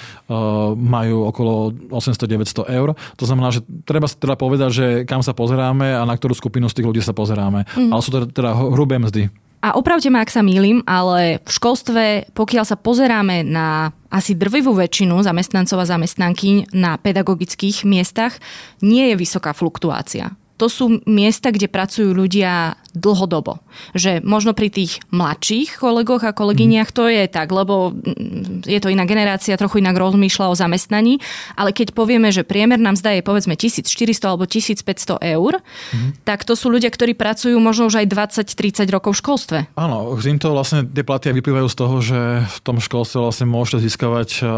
[0.77, 2.93] majú okolo 800-900 eur.
[3.17, 6.81] To znamená, že treba teda povedať, že kam sa pozeráme a na ktorú skupinu z
[6.81, 7.69] tých ľudí sa pozeráme.
[7.77, 7.93] Mm.
[7.93, 9.29] Ale sú to teda hrubé mzdy.
[9.59, 14.71] A opravte ma, ak sa mýlim, ale v školstve, pokiaľ sa pozeráme na asi drvivú
[14.71, 18.39] väčšinu zamestnancov a zamestnanky na pedagogických miestach,
[18.81, 23.63] nie je vysoká fluktuácia to sú miesta, kde pracujú ľudia dlhodobo.
[23.95, 28.91] Že možno pri tých mladších kolegoch a kolegyniach to je tak, lebo mm, je to
[28.91, 31.23] iná generácia, trochu inak rozmýšľa o zamestnaní,
[31.55, 33.95] ale keď povieme, že priemerná mzda je povedzme 1400
[34.27, 36.27] alebo 1500 eur, mm.
[36.27, 38.07] tak to sú ľudia, ktorí pracujú možno už aj
[38.43, 39.59] 20-30 rokov v školstve.
[39.79, 44.29] Áno, týmto vlastne tie platy vyplývajú z toho, že v tom školstve vlastne môžete získavať
[44.43, 44.49] eh,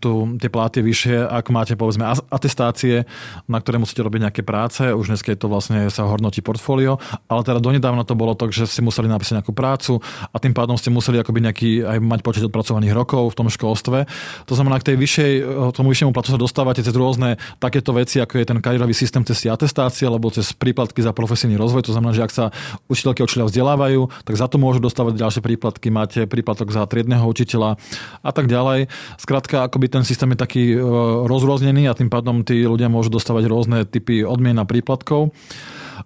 [0.00, 3.04] tu, tie platy vyššie, ak máte povedzme atestácie,
[3.50, 4.80] na ktoré musíte robiť nejaké práce.
[4.88, 6.98] Už dnes to vlastne sa hodnotí portfólio,
[7.30, 10.78] ale teda donedávna to bolo tak, že ste museli napísať nejakú prácu a tým pádom
[10.78, 14.06] ste museli akoby nejaký, aj mať počet odpracovaných rokov v tom školstve.
[14.46, 15.32] To znamená, k tej vyššej,
[15.74, 19.46] tomu vyššiemu platu sa dostávate cez rôzne takéto veci, ako je ten kariérový systém cez
[19.48, 21.86] atestácie alebo cez príplatky za profesijný rozvoj.
[21.88, 22.44] To znamená, že ak sa
[22.88, 27.24] učiteľky a učiteľia vzdelávajú, tak za to môžu dostávať ďalšie príplatky, máte príplatok za triedneho
[27.24, 27.80] učiteľa
[28.20, 28.92] a tak ďalej.
[29.16, 30.78] Skrátka, akoby ten systém je taký e,
[31.24, 35.23] rozrôznený a tým pádom tí ľudia môžu dostávať rôzne typy odmien a príplatkov.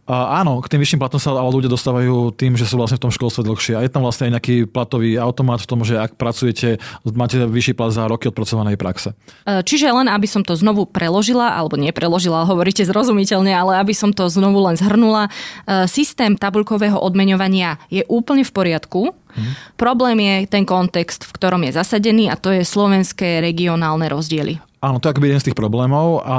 [0.08, 3.04] A áno, k tým vyšším platom sa ale ľudia dostávajú tým, že sú vlastne v
[3.08, 3.76] tom školstve dlhšie.
[3.76, 6.80] A je tam vlastne aj nejaký platový automat v tom, že ak pracujete,
[7.12, 9.12] máte vyšší plat za roky odpracovanej praxe.
[9.44, 14.08] E, čiže len aby som to znovu preložila, alebo nepreložila, hovoríte zrozumiteľne, ale aby som
[14.12, 19.12] to znovu len zhrnula, e, systém tabulkového odmeňovania je úplne v poriadku.
[19.12, 19.76] Mhm.
[19.76, 24.56] Problém je ten kontext, v ktorom je zasadený a to je slovenské regionálne rozdiely.
[24.78, 26.22] Áno, to je akoby jeden z tých problémov.
[26.22, 26.36] A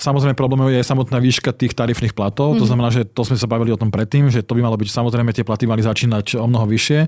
[0.00, 2.56] samozrejme problémom je samotná výška tých tarifných platov.
[2.56, 2.60] Mm-hmm.
[2.60, 2.70] To mhm.
[2.72, 5.30] znamená, že to sme sa bavili o tom predtým, že to by malo byť samozrejme
[5.36, 7.06] tie platy mali začínať o mnoho vyššie.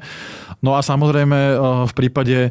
[0.60, 1.54] No a samozrejme e,
[1.88, 2.50] v prípade e,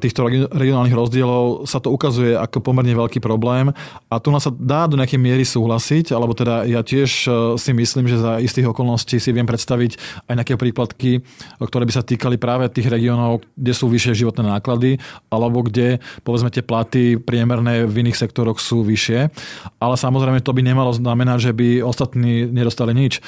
[0.00, 3.70] týchto regionálnych rozdielov sa to ukazuje ako pomerne veľký problém.
[4.10, 7.70] A tu nás sa dá do nejakej miery súhlasiť, alebo teda ja tiež e, si
[7.76, 11.20] myslím, že za istých okolností si viem predstaviť aj nejaké príplatky,
[11.60, 16.48] ktoré by sa týkali práve tých regiónov, kde sú vyššie životné náklady, alebo kde povedzme
[16.48, 19.30] tie platy priemerné v iných sektoroch sú vyššie.
[19.78, 23.20] Ale samozrejme to by nemalo znamenať, že by ostatní nedostali nič.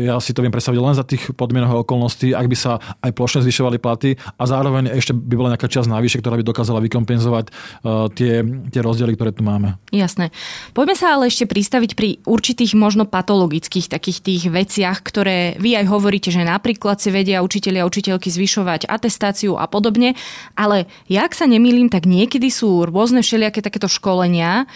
[0.00, 3.44] Ja si to viem predstaviť len za tých podmienok okolností, ak by sa aj plošne
[3.44, 7.50] zvyšovali platy a zároveň ešte by bola nejaká časť navyše, ktorá by dokázala vykompenzovať
[8.14, 8.32] tie,
[8.70, 9.76] tie rozdiely, ktoré tu máme.
[9.90, 10.30] Jasné.
[10.72, 15.86] Poďme sa ale ešte pristaviť pri určitých možno patologických takých tých veciach, ktoré vy aj
[15.90, 20.16] hovoríte, že napríklad si vedia učiteľia a učiteľky zvyšovať atestáciu a podobne,
[20.58, 24.66] ale jak sa nemýlim, tak niekedy sú rôzne všelijaké takéto školenia,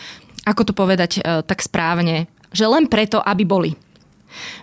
[0.48, 3.70] ako to povedať e, tak správne, že len preto, aby boli.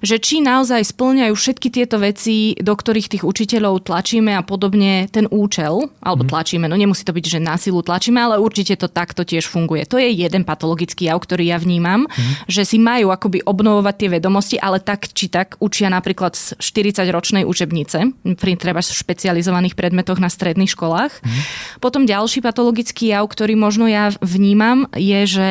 [0.02, 5.28] Že či naozaj splňajú všetky tieto veci, do ktorých tých učiteľov tlačíme a podobne ten
[5.30, 6.30] účel, alebo mm.
[6.30, 9.86] tlačíme, no nemusí to byť, že na silu tlačíme, ale určite to takto tiež funguje.
[9.90, 12.50] To je jeden patologický jav, ktorý ja vnímam, mm.
[12.50, 17.44] že si majú akoby obnovovať tie vedomosti, ale tak či tak učia napríklad z 40-ročnej
[17.44, 21.12] učebnice, pri treba špecializovaných predmetoch na stredných školách.
[21.22, 21.42] Mm.
[21.84, 25.50] Potom ďalší patologický jav, ktorý možno ja vnímam, je, že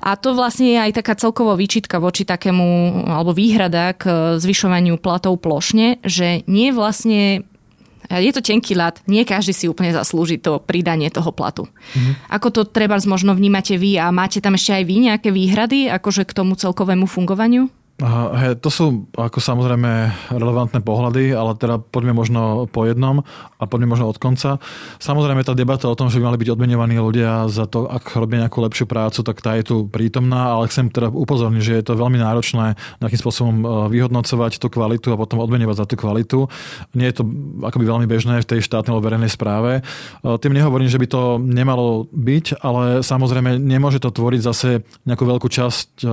[0.00, 5.36] a to vlastne je aj taká celkovo výčitka voči takému, alebo výhrada k zvyšovaniu platov
[5.44, 7.44] plošne, že nie vlastne
[8.10, 11.70] je to tenký lat, nie každý si úplne zaslúži to pridanie toho platu.
[11.70, 12.14] Mm-hmm.
[12.34, 16.26] Ako to treba možno vnímate vy a máte tam ešte aj vy nejaké výhrady akože
[16.26, 17.70] k tomu celkovému fungovaniu?
[18.00, 23.20] He, to sú ako samozrejme relevantné pohľady, ale teda poďme možno po jednom
[23.60, 24.56] a poďme možno od konca.
[24.96, 28.48] Samozrejme tá debata o tom, že by mali byť odmenovaní ľudia za to, ak robia
[28.48, 32.00] nejakú lepšiu prácu, tak tá je tu prítomná, ale chcem teda upozorniť, že je to
[32.00, 36.48] veľmi náročné nejakým spôsobom e, vyhodnocovať tú kvalitu a potom odmenovať za tú kvalitu.
[36.96, 37.28] Nie je to
[37.68, 39.84] akoby veľmi bežné v tej štátnej alebo verejnej správe.
[40.24, 45.28] E, tým nehovorím, že by to nemalo byť, ale samozrejme nemôže to tvoriť zase nejakú
[45.28, 46.08] veľkú časť e,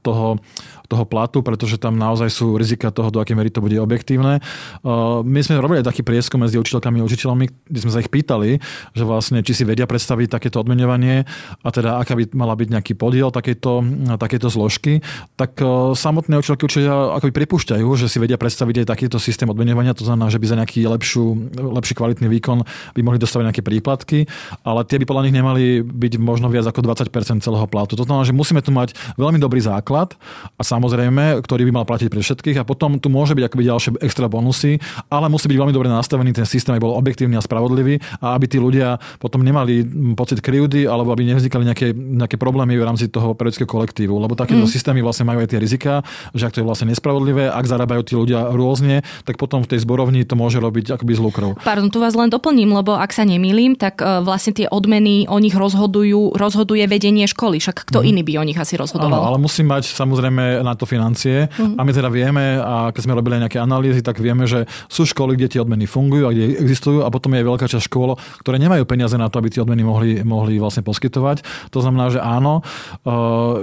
[0.00, 0.40] toho
[0.86, 4.38] toho platu, pretože tam naozaj sú rizika toho, do akej miery to bude objektívne.
[4.82, 8.60] Uh, my sme robili taký prieskum medzi učiteľkami a učiteľmi, kde sme sa ich pýtali,
[8.92, 11.26] že vlastne či si vedia predstaviť takéto odmenovanie
[11.62, 13.82] a teda aká by mala byť nejaký podiel takéto,
[14.20, 15.02] takéto zložky,
[15.34, 19.96] tak uh, samotné učiteľky učiteľia akoby pripúšťajú, že si vedia predstaviť aj takýto systém odmenovania,
[19.96, 21.24] to znamená, že by za nejaký lepšiu,
[21.56, 22.62] lepší kvalitný výkon
[22.94, 24.26] by mohli dostať nejaké príplatky,
[24.62, 27.94] ale tie by podľa nich nemali byť možno viac ako 20% celého platu.
[27.96, 30.14] To znamená, že musíme tu mať veľmi dobrý základ
[30.56, 33.90] a samozrejme, ktorý by mal platiť pre všetkých a potom tu môže byť akoby ďalšie
[34.04, 37.98] extra bonusy, ale musí byť veľmi dobre nastavený ten systém, aby bol objektívny a spravodlivý
[38.20, 39.82] a aby tí ľudia potom nemali
[40.14, 44.64] pocit krivdy alebo aby nevznikali nejaké, nejaké problémy v rámci toho periodického kolektívu, lebo takéto
[44.64, 44.72] mm.
[44.72, 46.04] systémy vlastne majú aj tie rizika,
[46.36, 49.82] že ak to je vlastne nespravodlivé, ak zarábajú tí ľudia rôzne, tak potom v tej
[49.82, 51.50] zborovni to môže robiť akoby z lukrov.
[51.62, 55.38] Pardon, tu vás len doplním, lebo ak sa nemýlim, tak e, vlastne tie odmeny o
[55.38, 58.06] nich rozhodujú, rozhoduje vedenie školy, však kto mm.
[58.10, 59.22] iný by o nich asi rozhodoval.
[59.22, 61.05] Áno, ale musí mať samozrejme na to financie.
[61.14, 61.78] Mm-hmm.
[61.78, 65.38] A my teda vieme, a keď sme robili nejaké analýzy, tak vieme, že sú školy,
[65.38, 68.82] kde tie odmeny fungujú a kde existujú a potom je veľká časť škôl, ktoré nemajú
[68.88, 71.70] peniaze na to, aby tie odmeny mohli, mohli vlastne poskytovať.
[71.70, 73.10] To znamená, že áno, eh,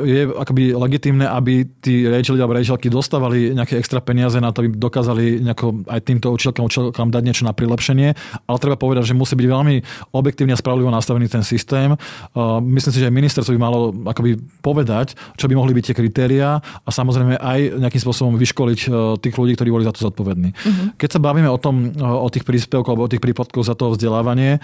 [0.03, 4.75] je akoby legitimné, aby tí rejiteľi alebo rejiteľky dostávali nejaké extra peniaze na to, aby
[4.75, 8.09] dokázali nejako aj týmto učiteľkám, učiteľkám dať niečo na prilepšenie,
[8.47, 9.75] ale treba povedať, že musí byť veľmi
[10.13, 11.93] objektívne a spravodlivo nastavený ten systém.
[11.93, 15.95] Eh, myslím si, že aj ministerstvo by malo akoby povedať, čo by mohli byť tie
[15.97, 18.89] kritériá a samozrejme aj nejakým spôsobom vyškoliť e,
[19.21, 20.53] tých ľudí, ktorí boli za to zodpovední.
[20.53, 20.87] Uh-huh.
[20.97, 23.93] Keď sa bavíme o tom, e, o tých príspevkoch alebo o tých prípadkoch za to
[23.93, 24.61] vzdelávanie,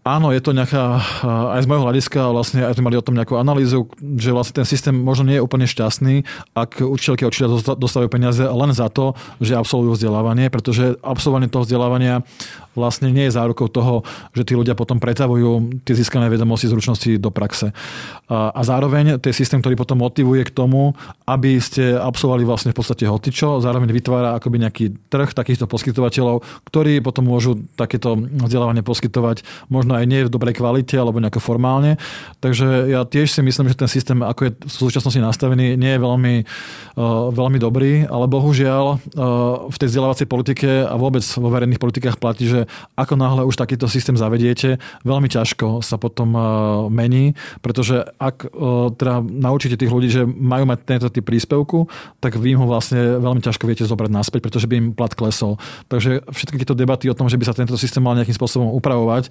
[0.00, 3.12] Áno, je to nejaká, eh, aj z môjho hľadiska, vlastne aj sme mali o tom
[3.12, 3.84] nejakú analýzu,
[4.16, 6.24] že vlastne ten systém možno nie je úplne šťastný,
[6.56, 9.12] ak učiteľky a učiteľia dostávajú peniaze len za to,
[9.44, 12.24] že absolvujú vzdelávanie, pretože absolvovanie toho vzdelávania
[12.74, 17.30] vlastne nie je zárukou toho, že tí ľudia potom pretavujú tie získané vedomosti, zručnosti do
[17.34, 17.74] praxe.
[18.30, 20.94] A, zároveň to je systém, ktorý potom motivuje k tomu,
[21.26, 27.02] aby ste absolvovali vlastne v podstate hotičo, zároveň vytvára akoby nejaký trh takýchto poskytovateľov, ktorí
[27.02, 31.98] potom môžu takéto vzdelávanie poskytovať možno aj nie v dobrej kvalite alebo nejako formálne.
[32.38, 36.00] Takže ja tiež si myslím, že ten systém, ako je v súčasnosti nastavený, nie je
[36.00, 38.98] veľmi, uh, veľmi dobrý, ale bohužiaľ uh,
[39.68, 42.59] v tej vzdelávacej politike a vôbec vo verejných politikách platí, že
[42.96, 46.42] ako náhle už takýto systém zavediete, veľmi ťažko sa potom uh,
[46.90, 51.86] mení, pretože ak uh, teda naučíte tých ľudí, že majú mať tento typ príspevku,
[52.18, 55.60] tak vy im ho vlastne veľmi ťažko viete zobrať naspäť, pretože by im plat klesol.
[55.86, 59.30] Takže všetky tieto debaty o tom, že by sa tento systém mal nejakým spôsobom upravovať,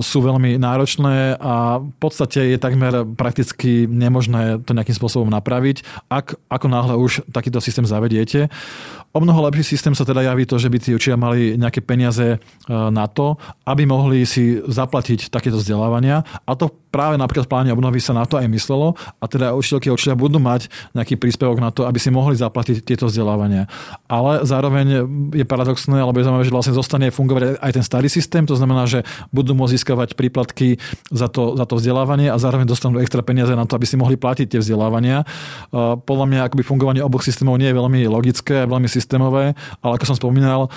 [0.00, 6.38] sú veľmi náročné a v podstate je takmer prakticky nemožné to nejakým spôsobom napraviť, ak
[6.50, 8.48] ako náhle už takýto systém zavediete.
[9.14, 12.42] O mnoho lepší systém sa teda javí to, že by tí učia mali nejaké peniaze
[12.68, 16.26] na to, aby mohli si zaplatiť takéto vzdelávania.
[16.42, 19.90] A to práve napríklad v pláne obnovy sa na to aj myslelo a teda učiteľky
[19.90, 23.66] a učiteľia budú mať nejaký príspevok na to, aby si mohli zaplatiť tieto vzdelávania.
[24.06, 25.02] Ale zároveň
[25.34, 28.86] je paradoxné, alebo je zaujímavé, že vlastne zostane fungovať aj ten starý systém, to znamená,
[28.86, 29.02] že
[29.34, 30.78] budú môcť získavať príplatky
[31.10, 34.14] za to, za to vzdelávanie a zároveň dostanú extra peniaze na to, aby si mohli
[34.14, 35.26] platiť tie vzdelávania.
[35.74, 40.16] Podľa mňa akoby fungovanie oboch systémov nie je veľmi logické, veľmi nesystémové, ale ako som
[40.20, 40.68] spomínal,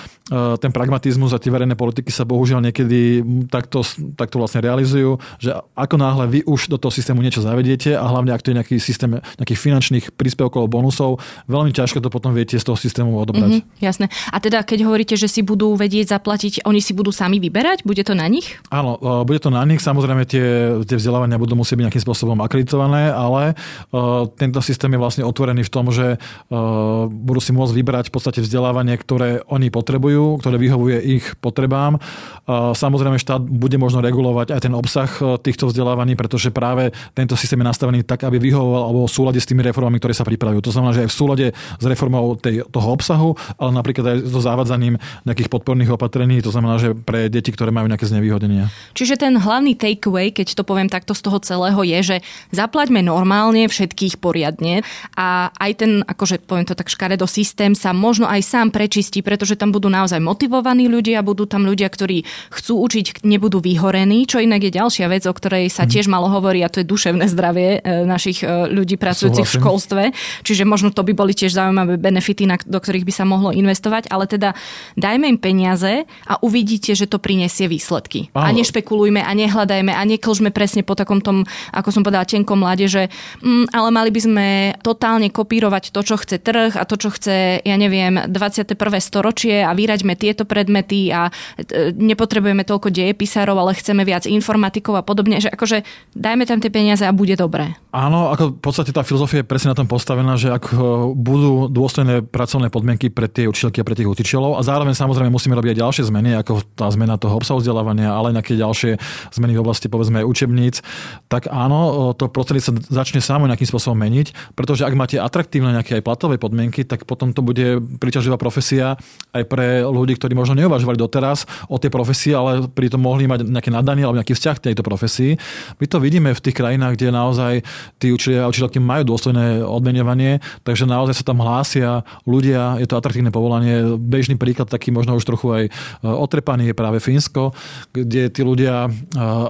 [0.58, 3.20] ten pragmatizmus a tie verejné politiky sa bohužiaľ niekedy
[3.52, 3.84] takto,
[4.16, 8.32] takto vlastne realizujú, že ako náhle vy už do toho systému niečo zavediete a hlavne
[8.32, 12.64] ak to je nejaký systém nejakých finančných príspevkov, bonusov, veľmi ťažko to potom viete z
[12.64, 13.60] toho systému odobrať.
[13.60, 14.06] Mm-hmm, jasné.
[14.32, 17.84] A teda keď hovoríte, že si budú vedieť zaplatiť, oni si budú sami vyberať?
[17.84, 18.56] Bude to na nich?
[18.70, 19.82] Áno, bude to na nich.
[19.82, 25.02] Samozrejme tie, tie vzdelávania budú musieť byť nejakým spôsobom akreditované, ale uh, tento systém je
[25.02, 29.68] vlastne otvorený v tom, že uh, budú si môcť vybrať v podstate vzdelávanie, ktoré oni
[29.68, 31.98] potrebujú, ktoré vyhovuje ich potrebám.
[32.46, 35.10] Uh, samozrejme štát bude možno regulovať aj ten obsah
[35.42, 39.48] týchto vzdelávaní, pretože práve tento systém je nastavený tak, aby vyhovoval alebo v súlade s
[39.48, 40.60] tými reformami, ktoré sa pripravujú.
[40.68, 44.40] To znamená, že aj v súlade s reformou tej, toho obsahu, ale napríklad aj so
[44.44, 48.70] zavádzaním nejakých podporných opatrení, to znamená, že pre deti, ktoré majú nejaké znevýhodnenia.
[48.94, 52.16] Čiže ten hlavný takeaway, keď to poviem takto z toho celého, je, že
[52.52, 54.84] zaplaťme normálne všetkých poriadne
[55.16, 59.56] a aj ten, akože poviem to tak škaredo, systém sa možno aj sám prečistí, pretože
[59.56, 64.68] tam budú naozaj motivovaní ľudia, budú tam ľudia, ktorí chcú učiť, nebudú vyhorení, čo inak
[64.68, 65.87] je ďalšia vec, o ktorej sa.
[65.88, 70.02] Tiež malo hovoriť a to je duševné zdravie e, našich e, ľudí pracujúcich v školstve.
[70.44, 74.28] Čiže možno to by boli tiež zaujímavé benefity, do ktorých by sa mohlo investovať, ale
[74.28, 74.54] teda
[74.94, 78.30] dajme im peniaze a uvidíte, že to prinesie výsledky.
[78.32, 78.48] Áno.
[78.48, 82.86] A nešpekulujme a nehľadajme a neklžme presne po takom tom, ako som povedala, tenkom mlade,
[82.86, 83.08] že
[83.42, 84.46] mm, ale mali by sme
[84.84, 88.74] totálne kopírovať to, čo chce trh a to, čo chce, ja neviem, 21.
[89.00, 91.28] storočie a vyraďme tieto predmety a
[91.58, 95.77] e, nepotrebujeme toľko dejepisárov, ale chceme viac informatikov a podobne, že akože
[96.14, 97.74] dajme tam tie peniaze a bude dobré.
[97.88, 100.76] Áno, ako v podstate tá filozofia je presne na tom postavená, že ak e,
[101.16, 105.56] budú dôstojné pracovné podmienky pre tie učiteľky a pre tých učiteľov a zároveň samozrejme musíme
[105.56, 108.90] robiť aj ďalšie zmeny, ako tá zmena toho obsahu vzdelávania, ale aj nejaké ďalšie
[109.32, 110.84] zmeny v oblasti povedzme učebníc,
[111.32, 115.72] tak áno, e, to prostredie sa začne samo nejakým spôsobom meniť, pretože ak máte atraktívne
[115.72, 119.00] nejaké aj platové podmienky, tak potom to bude príťažlivá profesia
[119.32, 123.72] aj pre ľudí, ktorí možno neuvažovali doteraz o tej profesii, ale pritom mohli mať nejaké
[123.72, 125.40] nadanie alebo nejaký vzťah k tejto profesii.
[125.78, 127.52] My to vidíme v tých krajinách, kde naozaj
[127.98, 132.98] tí učiteľia a učiteľky majú dôstojné odmenovanie, takže naozaj sa tam hlásia ľudia, je to
[132.98, 133.98] atraktívne povolanie.
[133.98, 135.70] Bežný príklad, taký možno už trochu aj e,
[136.04, 137.52] otrepaný, je práve Fínsko,
[137.92, 138.90] kde tí ľudia e,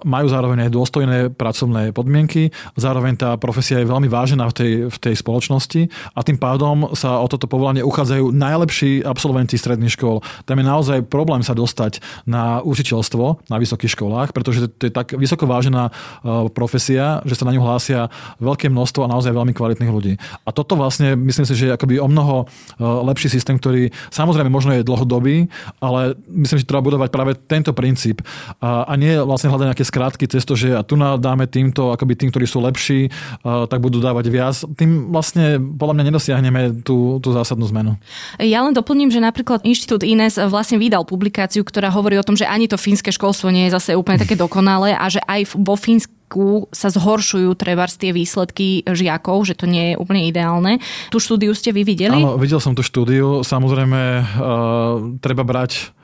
[0.04, 4.98] majú zároveň aj dôstojné pracovné podmienky, zároveň tá profesia je veľmi vážená v tej, v
[4.98, 10.20] tej spoločnosti a tým pádom sa o toto povolanie uchádzajú najlepší absolventi stredných škôl.
[10.44, 15.14] Tam je naozaj problém sa dostať na učiteľstvo na vysokých školách, pretože to je tak
[15.16, 15.90] vysoko vážená
[16.52, 20.12] profesia, že sa na ňu hlásia veľké množstvo a naozaj veľmi kvalitných ľudí.
[20.46, 24.50] A toto vlastne myslím si, že je akoby o mnoho e, lepší systém, ktorý samozrejme
[24.50, 25.48] možno je dlhodobý,
[25.82, 28.22] ale myslím, že treba budovať práve tento princíp
[28.60, 32.28] a, nie vlastne hľadať nejaké skrátky cez to, že a tu dáme týmto, akoby tým,
[32.34, 33.08] ktorí sú lepší,
[33.44, 34.56] a, tak budú dávať viac.
[34.74, 37.94] Tým vlastne podľa mňa nedosiahneme tú, tú zásadnú zmenu.
[38.42, 42.46] Ja len doplním, že napríklad Inštitút Ines vlastne vydal publikáciu, ktorá hovorí o tom, že
[42.46, 46.68] ani to fínske školstvo nie je zase úplne také dokonalé a že aj vo Fínsku
[46.68, 50.84] sa zhoršujú trebárs tie výsledky žiakov, že to nie je úplne ideálne.
[51.08, 52.20] Tú štúdiu ste vy videli?
[52.20, 53.40] Áno, videl som tú štúdiu.
[53.40, 55.96] Samozrejme, uh, treba brať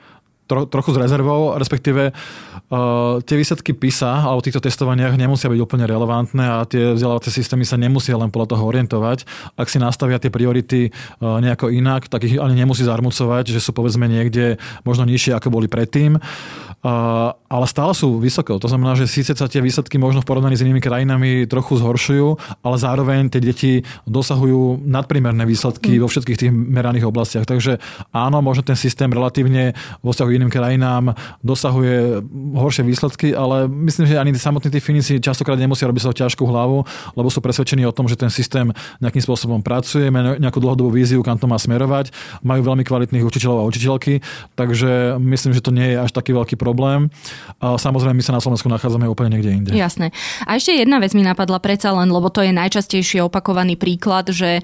[0.49, 5.85] tro, trochu s rezervou, respektíve uh, tie výsledky PISA alebo týchto testovaniach nemusia byť úplne
[5.85, 9.29] relevantné a tie vzdelávacie systémy sa nemusia len podľa toho orientovať.
[9.53, 13.77] Ak si nastavia tie priority uh, nejako inak, tak ich ani nemusí zarmucovať, že sú
[13.77, 16.17] povedzme niekde možno nižšie, ako boli predtým.
[16.17, 18.53] Uh, ale stále sú vysoké.
[18.53, 22.61] To znamená, že síce sa tie výsledky možno v porovnaní s inými krajinami trochu zhoršujú,
[22.61, 23.73] ale zároveň tie deti
[24.05, 26.01] dosahujú nadprimerné výsledky mm.
[26.05, 27.49] vo všetkých tých meraných oblastiach.
[27.49, 27.81] Takže
[28.13, 29.73] áno, možno ten systém relatívne
[30.05, 32.21] vo vzťahu iným krajinám dosahuje
[32.53, 36.85] horšie výsledky, ale myslím, že ani samotní tí Finici častokrát nemusia robiť sa ťažkú hlavu,
[37.17, 38.69] lebo sú presvedčení o tom, že ten systém
[39.01, 42.13] nejakým spôsobom pracuje, má nejakú dlhodobú víziu, kam to má smerovať,
[42.45, 44.21] majú veľmi kvalitných učiteľov a učiteľky,
[44.53, 46.74] takže myslím, že to nie je až taký veľký problém.
[46.75, 49.71] A samozrejme, my sa na Slovensku nachádzame úplne niekde inde.
[49.71, 50.11] Jasné.
[50.43, 54.61] A ešte jedna vec mi napadla predsa len, lebo to je najčastejšie opakovaný príklad, že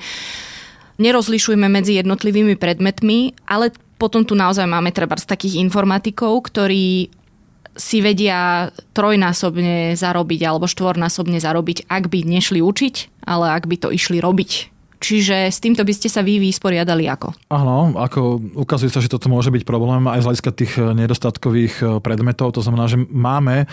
[1.01, 7.09] nerozlišujme medzi jednotlivými predmetmi, ale potom tu naozaj máme treba z takých informatikov, ktorí
[7.71, 13.89] si vedia trojnásobne zarobiť alebo štvornásobne zarobiť, ak by nešli učiť, ale ak by to
[13.95, 14.51] išli robiť.
[15.01, 17.33] Čiže s týmto by ste sa vy vysporiadali ako?
[17.49, 21.75] Áno, ako ukazuje sa, že toto môže byť problém aj z hľadiska tých eh, nedostatkových
[21.81, 22.53] eh, predmetov.
[22.53, 23.65] To znamená, že máme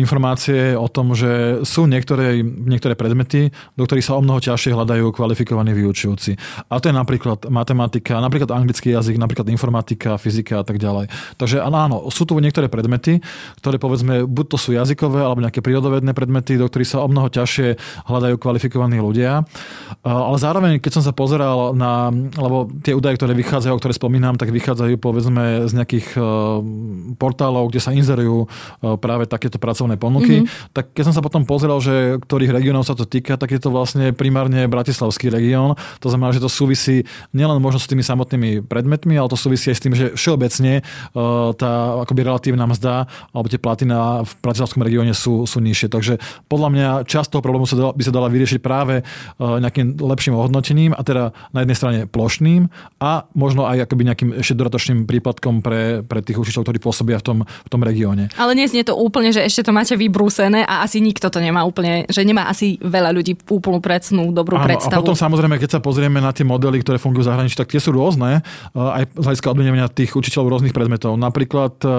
[0.00, 5.12] informácie o tom, že sú niektoré, niektoré predmety, do ktorých sa o mnoho ťažšie hľadajú
[5.12, 6.40] kvalifikovaní vyučujúci.
[6.72, 11.12] A to je napríklad matematika, napríklad anglický jazyk, napríklad informatika, fyzika a tak ďalej.
[11.36, 13.20] Takže áno, sú tu niektoré predmety,
[13.60, 17.28] ktoré povedzme, buď to sú jazykové alebo nejaké prírodovedné predmety, do ktorých sa o mnoho
[17.28, 17.76] ťažšie
[18.08, 19.44] hľadajú kvalifikovaní ľudia.
[20.06, 24.38] Ale zároveň zároveň, keď som sa pozeral na, lebo tie údaje, ktoré vychádzajú, ktoré spomínam,
[24.38, 26.62] tak vychádzajú povedzme z nejakých uh,
[27.18, 30.70] portálov, kde sa inzerujú uh, práve takéto pracovné ponuky, mm-hmm.
[30.70, 33.74] tak keď som sa potom pozeral, že ktorých regiónov sa to týka, tak je to
[33.74, 35.74] vlastne primárne Bratislavský región.
[35.98, 37.02] To znamená, že to súvisí
[37.34, 41.50] nielen možno s tými samotnými predmetmi, ale to súvisí aj s tým, že všeobecne uh,
[41.58, 45.88] tá akoby relatívna mzda alebo tie platy na, v Bratislavskom regióne sú, sú nižšie.
[45.90, 49.02] Takže podľa mňa časť toho problému sa dala, by sa dala vyriešiť práve
[49.40, 50.59] nejakým lepším ohodnotením
[50.94, 52.68] a teda na jednej strane plošným
[53.00, 57.24] a možno aj akoby nejakým ešte dodatočným prípadkom pre, pre tých učiteľov, ktorí pôsobia v
[57.24, 58.28] tom, v tom regióne.
[58.36, 61.66] Ale nie je to úplne, že ešte to máte vybrúsené a asi nikto to nemá
[61.66, 65.00] úplne, že nemá asi veľa ľudí úplnú predsnú dobrú Áno, predstavu.
[65.00, 67.82] A potom samozrejme, keď sa pozrieme na tie modely, ktoré fungujú v zahraničí, tak tie
[67.82, 71.18] sú rôzne, eh, aj z hľadiska odmenovania tých učiteľov rôznych predmetov.
[71.18, 71.90] Napríklad eh,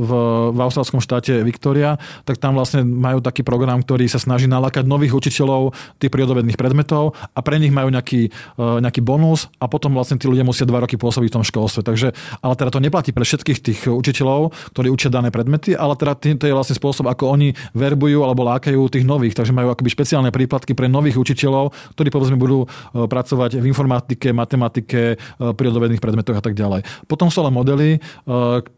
[0.00, 0.10] v,
[0.54, 5.16] v austrálskom štáte Victoria, tak tam vlastne majú taký program, ktorý sa snaží nalákať nových
[5.16, 10.20] učiteľov tých prírodovedných predmetov a pre nich majú nejaký, eh, nejaký bonus a potom vlastne
[10.20, 11.80] tí ľudia musia dva roky pôsobiť v tom školstve.
[11.80, 12.12] Takže,
[12.44, 16.44] ale teda to neplatí pre všetkých tých učiteľov, ktorí učia dané predmety, ale teda to
[16.44, 19.32] je vlastne spôsob, ako oni verbujú alebo lákajú tých nových.
[19.32, 24.34] Takže majú akoby špeciálne príplatky pre nových učiteľov, ktorí povedzme budú e, pracovať v informatike,
[24.34, 26.84] matematike, e, prírodovedných predmetoch a tak ďalej.
[27.08, 28.02] Potom sú ale modely,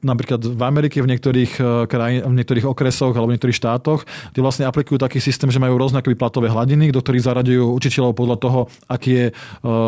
[0.02, 1.52] napríklad v Amerike, v niektorých,
[1.86, 4.04] kraj, v niektorých okresoch alebo v niektorých štátoch,
[4.34, 8.36] kde vlastne aplikujú taký systém, že majú rôzne platové hladiny, do ktorých zaraďujú učiteľov podľa
[8.42, 8.60] toho,
[8.90, 9.24] aký je,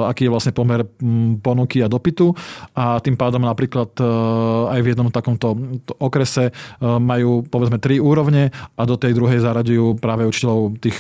[0.07, 0.87] aký je vlastne pomer
[1.43, 2.31] ponuky a dopytu.
[2.79, 3.91] A tým pádom napríklad
[4.71, 5.59] aj v jednom takomto
[5.99, 10.99] okrese majú povedzme tri úrovne a do tej druhej zaraďujú práve učiteľov tých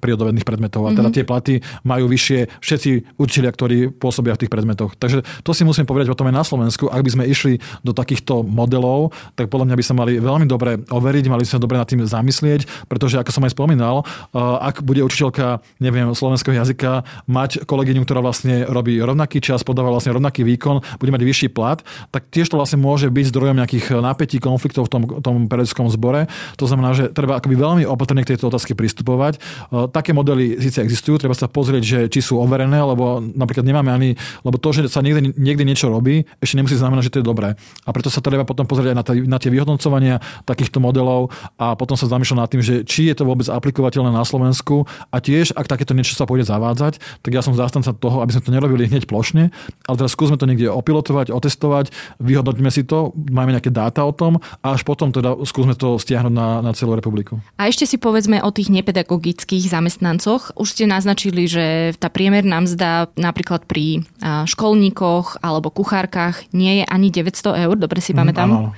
[0.00, 0.86] prírodovedných predmetov.
[0.86, 1.16] A teda mm-hmm.
[1.16, 1.54] tie platy
[1.86, 2.90] majú vyššie všetci
[3.20, 4.94] učiteľia, ktorí pôsobia v tých predmetoch.
[4.98, 6.88] Takže to si musím povedať potom aj na Slovensku.
[6.90, 10.80] Ak by sme išli do takýchto modelov, tak podľa mňa by sa mali veľmi dobre
[10.88, 15.02] overiť, mali by sa dobre nad tým zamyslieť, pretože ako som aj spomínal, ak bude
[15.02, 17.06] učiteľka, neviem, slovenského jazyka
[17.36, 21.84] mať kolegyňu, ktorá vlastne robí rovnaký čas, podáva vlastne rovnaký výkon, bude mať vyšší plat,
[22.08, 26.32] tak tiež to vlastne môže byť zdrojom nejakých napätí, konfliktov v tom, tom periodickom zbore.
[26.56, 29.36] To znamená, že treba akoby veľmi opatrne k tejto otázke pristupovať.
[29.92, 34.14] Také modely síce existujú, treba sa pozrieť, že či sú overené, lebo napríklad nemáme ani,
[34.46, 37.58] lebo to, že sa niekde, niekde niečo robí, ešte nemusí znamenať, že to je dobré.
[37.84, 41.74] A preto sa treba potom pozrieť aj na, t- na tie vyhodnocovania takýchto modelov a
[41.74, 45.52] potom sa zamýšľať nad tým, že či je to vôbec aplikovateľné na Slovensku a tiež,
[45.58, 48.86] ak takéto niečo sa pôjde zavádzať, tak ja som zástanca toho, aby sme to nerobili
[48.86, 49.50] hneď plošne,
[49.90, 51.90] ale teraz skúsme to niekde opilotovať, otestovať,
[52.22, 56.30] vyhodnoťme si to, máme nejaké dáta o tom a až potom teda skúsme to stiahnuť
[56.30, 57.42] na, na celú republiku.
[57.58, 60.54] A ešte si povedzme o tých nepedagogických zamestnancoch.
[60.54, 67.10] Už ste naznačili, že tá priemerná mzda napríklad pri školníkoch alebo kuchárkach nie je ani
[67.10, 68.48] 900 eur, dobre si mhm, pamätám.
[68.54, 68.70] Mm,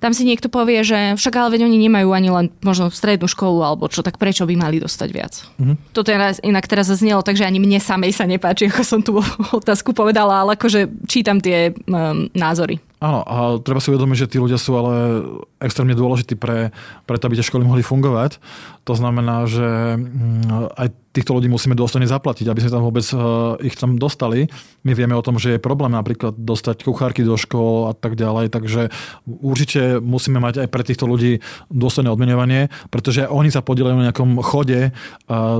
[0.00, 3.60] tam si niekto povie, že však ale veď oni nemajú ani len možno strednú školu
[3.60, 5.44] alebo čo, tak prečo by mali dostať viac?
[5.60, 5.76] Mm-hmm.
[5.92, 9.20] Toto je inak teraz zaznelo, takže ani mne samej sa nepáči, ako som tú
[9.52, 12.80] otázku povedala, ale akože čítam tie um, názory.
[13.00, 15.24] Áno, a treba si uvedomiť, že tí ľudia sú ale
[15.56, 16.68] extrémne dôležití pre,
[17.08, 18.36] pre to, aby tie školy mohli fungovať.
[18.84, 23.18] To znamená, že mm, aj týchto ľudí musíme dôstojne zaplatiť, aby sme tam vôbec eh,
[23.66, 24.46] ich tam dostali.
[24.86, 28.54] My vieme o tom, že je problém napríklad dostať kuchárky do škôl a tak ďalej,
[28.54, 28.88] takže
[29.26, 34.38] určite musíme mať aj pre týchto ľudí dôstojné odmenovanie, pretože oni sa podielajú na nejakom
[34.40, 34.92] chode eh,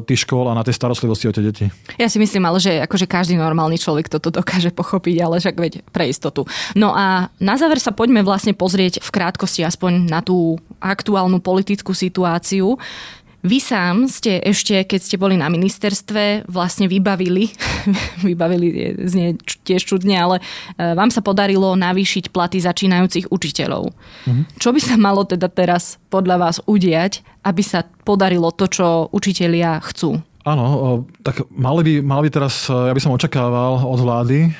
[0.07, 1.67] tých škôl a na tej starostlivosti o tie deti.
[1.99, 5.73] Ja si myslím ale, že akože každý normálny človek toto dokáže pochopiť, ale však veď
[5.91, 6.47] pre istotu.
[6.79, 11.93] No a na záver sa poďme vlastne pozrieť v krátkosti aspoň na tú aktuálnu politickú
[11.93, 12.81] situáciu.
[13.41, 17.49] Vy sám ste ešte, keď ste boli na ministerstve, vlastne vybavili,
[18.29, 20.37] vybavili znie tiež čudne, ale
[20.77, 23.97] e, vám sa podarilo navýšiť platy začínajúcich učiteľov.
[24.29, 24.61] Mhm.
[24.61, 29.81] Čo by sa malo teda teraz podľa vás udiať, aby sa podarilo to, čo učitelia
[29.89, 30.21] chcú?
[30.41, 34.51] Áno, tak mali by, mali by teraz, e, ja by som očakával od vlády, e,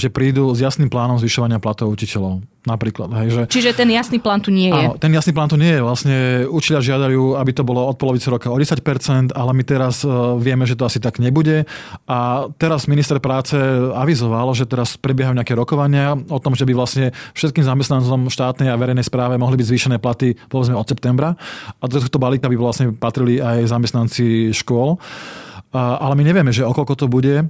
[0.00, 2.40] že prídu s jasným plánom zvyšovania platov učiteľov.
[2.68, 3.08] Napríklad.
[3.24, 4.76] Hej, že, Čiže ten jasný plán tu nie je.
[4.76, 5.80] Áno, ten jasný plán tu nie je.
[5.80, 10.36] Vlastne učiteľia žiadajú, aby to bolo od polovice roka o 10%, ale my teraz uh,
[10.36, 11.64] vieme, že to asi tak nebude.
[12.04, 13.56] A teraz minister práce
[13.96, 18.76] avizoval, že teraz prebiehajú nejaké rokovania o tom, že by vlastne všetkým zamestnancom štátnej a
[18.76, 21.32] verejnej správe mohli byť zvýšené platy povedzme od septembra.
[21.80, 25.00] A do tohto balíka by vlastne patrili aj zamestnanci škôl
[25.72, 27.44] ale my nevieme, že o koľko to bude.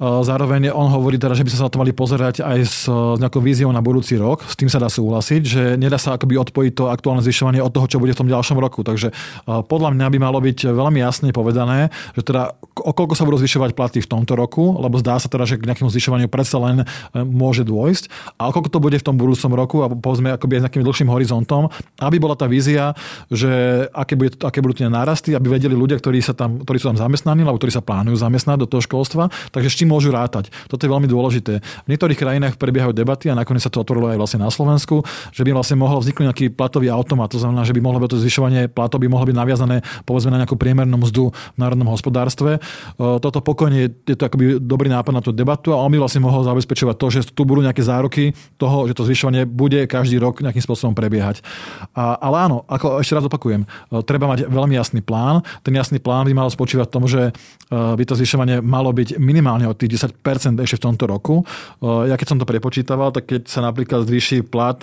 [0.00, 3.70] Zároveň on hovorí teda, že by sa na to mali pozerať aj s nejakou víziou
[3.70, 4.42] na budúci rok.
[4.42, 7.86] S tým sa dá súhlasiť, že nedá sa akoby odpojiť to aktuálne zvyšovanie od toho,
[7.86, 8.82] čo bude v tom ďalšom roku.
[8.82, 9.14] Takže
[9.46, 14.02] podľa mňa by malo byť veľmi jasne povedané, že teda koľko sa budú zvyšovať platy
[14.02, 16.82] v tomto roku, lebo zdá sa teda, že k nejakému zvyšovaniu predsa len
[17.14, 18.34] môže dôjsť.
[18.42, 21.08] A koľko to bude v tom budúcom roku a povedzme akoby aj s nejakým dlhším
[21.14, 21.70] horizontom,
[22.02, 22.98] aby bola tá vízia,
[23.30, 26.90] že aké, bude, aké budú tie nárasty, aby vedeli ľudia, ktorí, sa tam, ktorí sú
[26.90, 30.48] tam zamestnaní, lebo ktorí sa plánujú zamestnať do toho školstva, takže s čím môžu rátať.
[30.72, 31.60] Toto je veľmi dôležité.
[31.60, 35.44] V niektorých krajinách prebiehajú debaty a nakoniec sa to otvorilo aj vlastne na Slovensku, že
[35.44, 37.28] by vlastne mohol vzniknúť nejaký platový automat.
[37.36, 40.40] To znamená, že by mohlo byť to zvyšovanie platov by mohlo byť naviazané povedzme na
[40.40, 42.64] nejakú priemernú mzdu v národnom hospodárstve.
[42.96, 46.46] Toto pokojne je to akoby dobrý nápad na tú debatu a on by vlastne mohol
[46.48, 50.64] zabezpečovať to, že tu budú nejaké záruky toho, že to zvyšovanie bude každý rok nejakým
[50.64, 51.44] spôsobom prebiehať.
[51.92, 53.68] A, ale áno, ako ešte raz opakujem,
[54.08, 55.44] treba mať veľmi jasný plán.
[55.60, 57.34] Ten jasný plán by mal spočívať v tom, že
[57.74, 61.42] by to zvyšovanie malo byť minimálne od tých 10% ešte v tomto roku.
[61.82, 64.82] Ja keď som to prepočítaval, tak keď sa napríklad zvýši plat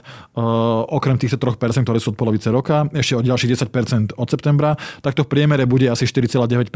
[0.91, 5.15] okrem týchto 3%, ktoré sú od polovice roka, ešte o ďalších 10% od septembra, tak
[5.15, 6.67] to v priemere bude asi 4,9%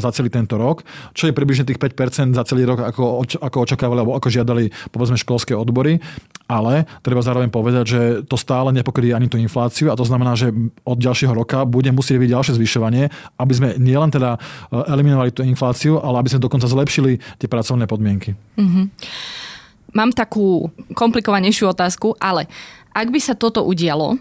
[0.00, 3.98] za celý tento rok, čo je približne tých 5% za celý rok, ako, ako očakávali
[4.04, 5.98] alebo ako žiadali povedzme školské odbory.
[6.44, 10.52] Ale treba zároveň povedať, že to stále nepokryje ani tú infláciu a to znamená, že
[10.84, 13.08] od ďalšieho roka bude musieť byť ďalšie zvyšovanie,
[13.40, 14.36] aby sme nielen teda
[14.68, 18.34] eliminovali tú infláciu, ale aby sme dokonca zlepšili tie pracovné podmienky.
[18.56, 18.84] Mm-hmm.
[19.94, 22.50] Mám takú komplikovanejšiu otázku, ale
[22.90, 24.18] ak by sa toto udialo, e,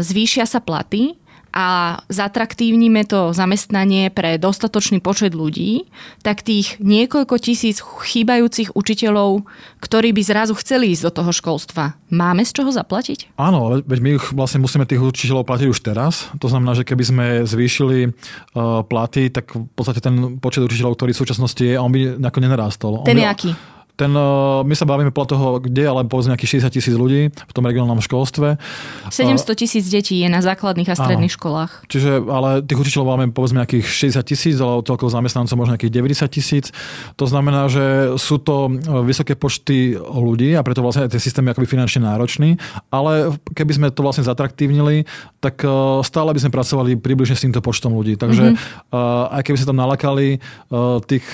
[0.00, 1.16] zvýšia sa platy,
[1.56, 5.88] a zatraktívnime to zamestnanie pre dostatočný počet ľudí,
[6.20, 9.48] tak tých niekoľko tisíc chýbajúcich učiteľov,
[9.80, 13.40] ktorí by zrazu chceli ísť do toho školstva, máme z čoho zaplatiť?
[13.40, 16.28] Áno, veď my vlastne musíme tých učiteľov platiť už teraz.
[16.36, 21.16] To znamená, že keby sme zvýšili uh, platy, tak v podstate ten počet učiteľov, ktorý
[21.16, 22.92] v súčasnosti je, on by nejako nenarástol.
[23.08, 23.50] Ten je aký?
[23.96, 27.52] Ten, eh, my sa bavíme podľa toho, kde, ale povedzme nejakých 60 tisíc ľudí v
[27.56, 28.60] tom regionálnom školstve.
[29.08, 31.38] 700 tisíc detí je na základných a stredných Áno.
[31.40, 31.72] školách.
[31.88, 33.88] Čiže, ale tých učiteľov máme povedzme nejakých
[34.20, 36.64] 60 tisíc, ale celkovo zamestnancov možno nejakých 90 tisíc.
[37.16, 41.48] To znamená, že sú to eh, vysoké počty ľudí a preto vlastne aj ten systém
[41.48, 42.60] je akoby finančne náročný.
[42.92, 45.08] Ale keby sme to vlastne zatraktívnili,
[45.40, 45.72] tak eh,
[46.04, 48.20] stále by sme pracovali približne s týmto počtom ľudí.
[48.20, 49.32] Takže mm-hmm.
[49.32, 50.38] aj keby sme tam nalakali
[51.06, 51.26] tých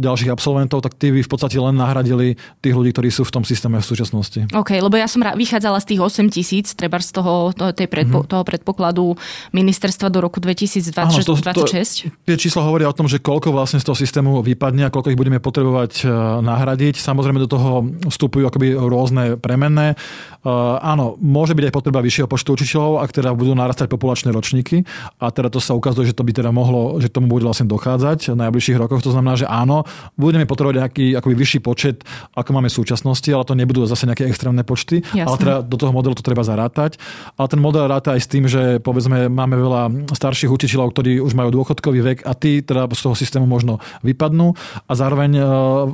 [0.00, 3.32] ďalších absolventov, tak tí by v podstate len nahradili nahradili tých ľudí, ktorí sú v
[3.34, 4.46] tom systéme v súčasnosti.
[4.54, 8.30] OK, lebo ja som vychádzala z tých 8 tisíc, treba z toho, tej predpo, mm-hmm.
[8.30, 9.18] toho predpokladu
[9.50, 10.94] ministerstva do roku 2026.
[10.94, 14.86] Áno, to, to, tie čísla hovoria o tom, že koľko vlastne z toho systému vypadne
[14.86, 16.08] a koľko ich budeme potrebovať e,
[16.46, 17.02] nahradiť.
[17.02, 19.98] Samozrejme do toho vstupujú akoby rôzne premenné.
[20.46, 24.86] Uh, áno, môže byť aj potreba vyššieho počtu učiteľov, ak teda budú narastať populačné ročníky
[25.18, 28.30] a teda to sa ukazuje, že to by teda mohlo, že tomu bude vlastne dochádzať
[28.30, 29.02] v najbližších rokoch.
[29.02, 29.82] To znamená, že áno,
[30.14, 34.04] budeme potrebovať nejaký akoby vyšší počet počet, ako máme v súčasnosti, ale to nebudú zase
[34.04, 35.00] nejaké extrémne počty.
[35.14, 35.24] Jasne.
[35.24, 37.00] Ale teda do toho modelu to treba zarátať.
[37.40, 41.32] Ale ten model ráta aj s tým, že povedzme máme veľa starších učiteľov, ktorí už
[41.32, 44.52] majú dôchodkový vek a tí teda z toho systému možno vypadnú
[44.86, 45.42] a zároveň e,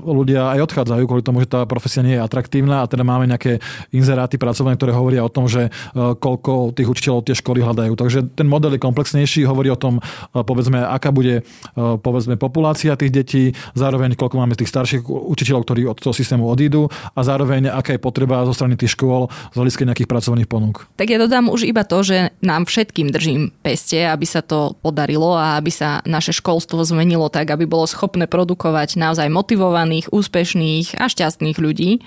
[0.03, 3.63] ľudia aj odchádzajú kvôli tomu, že tá profesia nie je atraktívna a teda máme nejaké
[3.95, 7.93] inzeráty pracovné, ktoré hovoria o tom, že e, koľko tých učiteľov tie školy hľadajú.
[7.95, 11.45] Takže ten model je komplexnejší, hovorí o tom, e, povedzme, aká bude
[11.75, 13.43] povedzme populácia tých detí,
[13.77, 18.01] zároveň koľko máme tých starších učiteľov, ktorí od toho systému odídu a zároveň aká je
[18.01, 20.89] potreba zo strany tých škôl z hľadiska nejakých pracovných ponúk.
[20.97, 25.37] Tak ja dodám už iba to, že nám všetkým držím peste, aby sa to podarilo
[25.37, 31.07] a aby sa naše školstvo zmenilo tak, aby bolo schopné produkovať naozaj motivovaných, úspešných a
[31.07, 32.01] šťastných ľudí.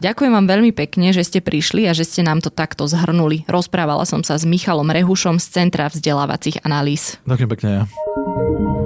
[0.00, 3.42] Ďakujem vám veľmi pekne, že ste prišli a že ste nám to takto zhrnuli.
[3.50, 7.18] Rozprávala som sa s Michalom Rehušom z Centra vzdelávacích analýz.
[7.26, 7.68] Ďakujem pekne.
[7.70, 8.83] Ja.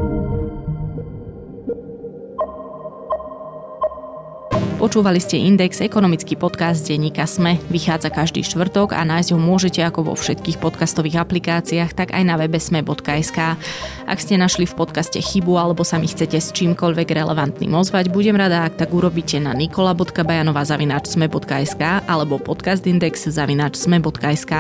[4.79, 7.59] Počúvali ste Index, ekonomický podcast denníka Sme.
[7.67, 12.39] Vychádza každý štvrtok a nájsť ho môžete ako vo všetkých podcastových aplikáciách, tak aj na
[12.39, 13.59] webe sme.sk.
[14.07, 18.39] Ak ste našli v podcaste chybu alebo sa mi chcete s čímkoľvek relevantným ozvať, budem
[18.39, 24.53] rada, ak tak urobíte na nikola.bajanova.sme.sk alebo podcastindex.sme.sk.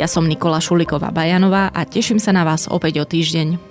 [0.00, 3.67] Ja som Nikola Šuliková Bajanová a teším sa na vás opäť o týždeň.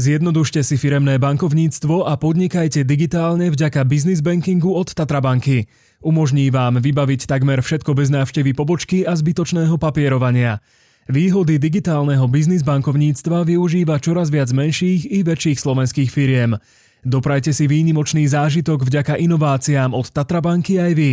[0.00, 5.68] Zjednodušte si firemné bankovníctvo a podnikajte digitálne vďaka business bankingu od Tatrabanky.
[6.00, 10.64] Umožní vám vybaviť takmer všetko bez návštevy pobočky a zbytočného papierovania.
[11.04, 16.56] Výhody digitálneho biznis bankovníctva využíva čoraz viac menších i väčších slovenských firiem.
[17.04, 21.10] Doprajte si výnimočný zážitok vďaka inováciám od Tatrabanky aj vy.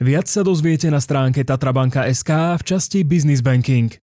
[0.00, 4.00] Viac sa dozviete na stránke tatrabanka.sk v časti Business Banking.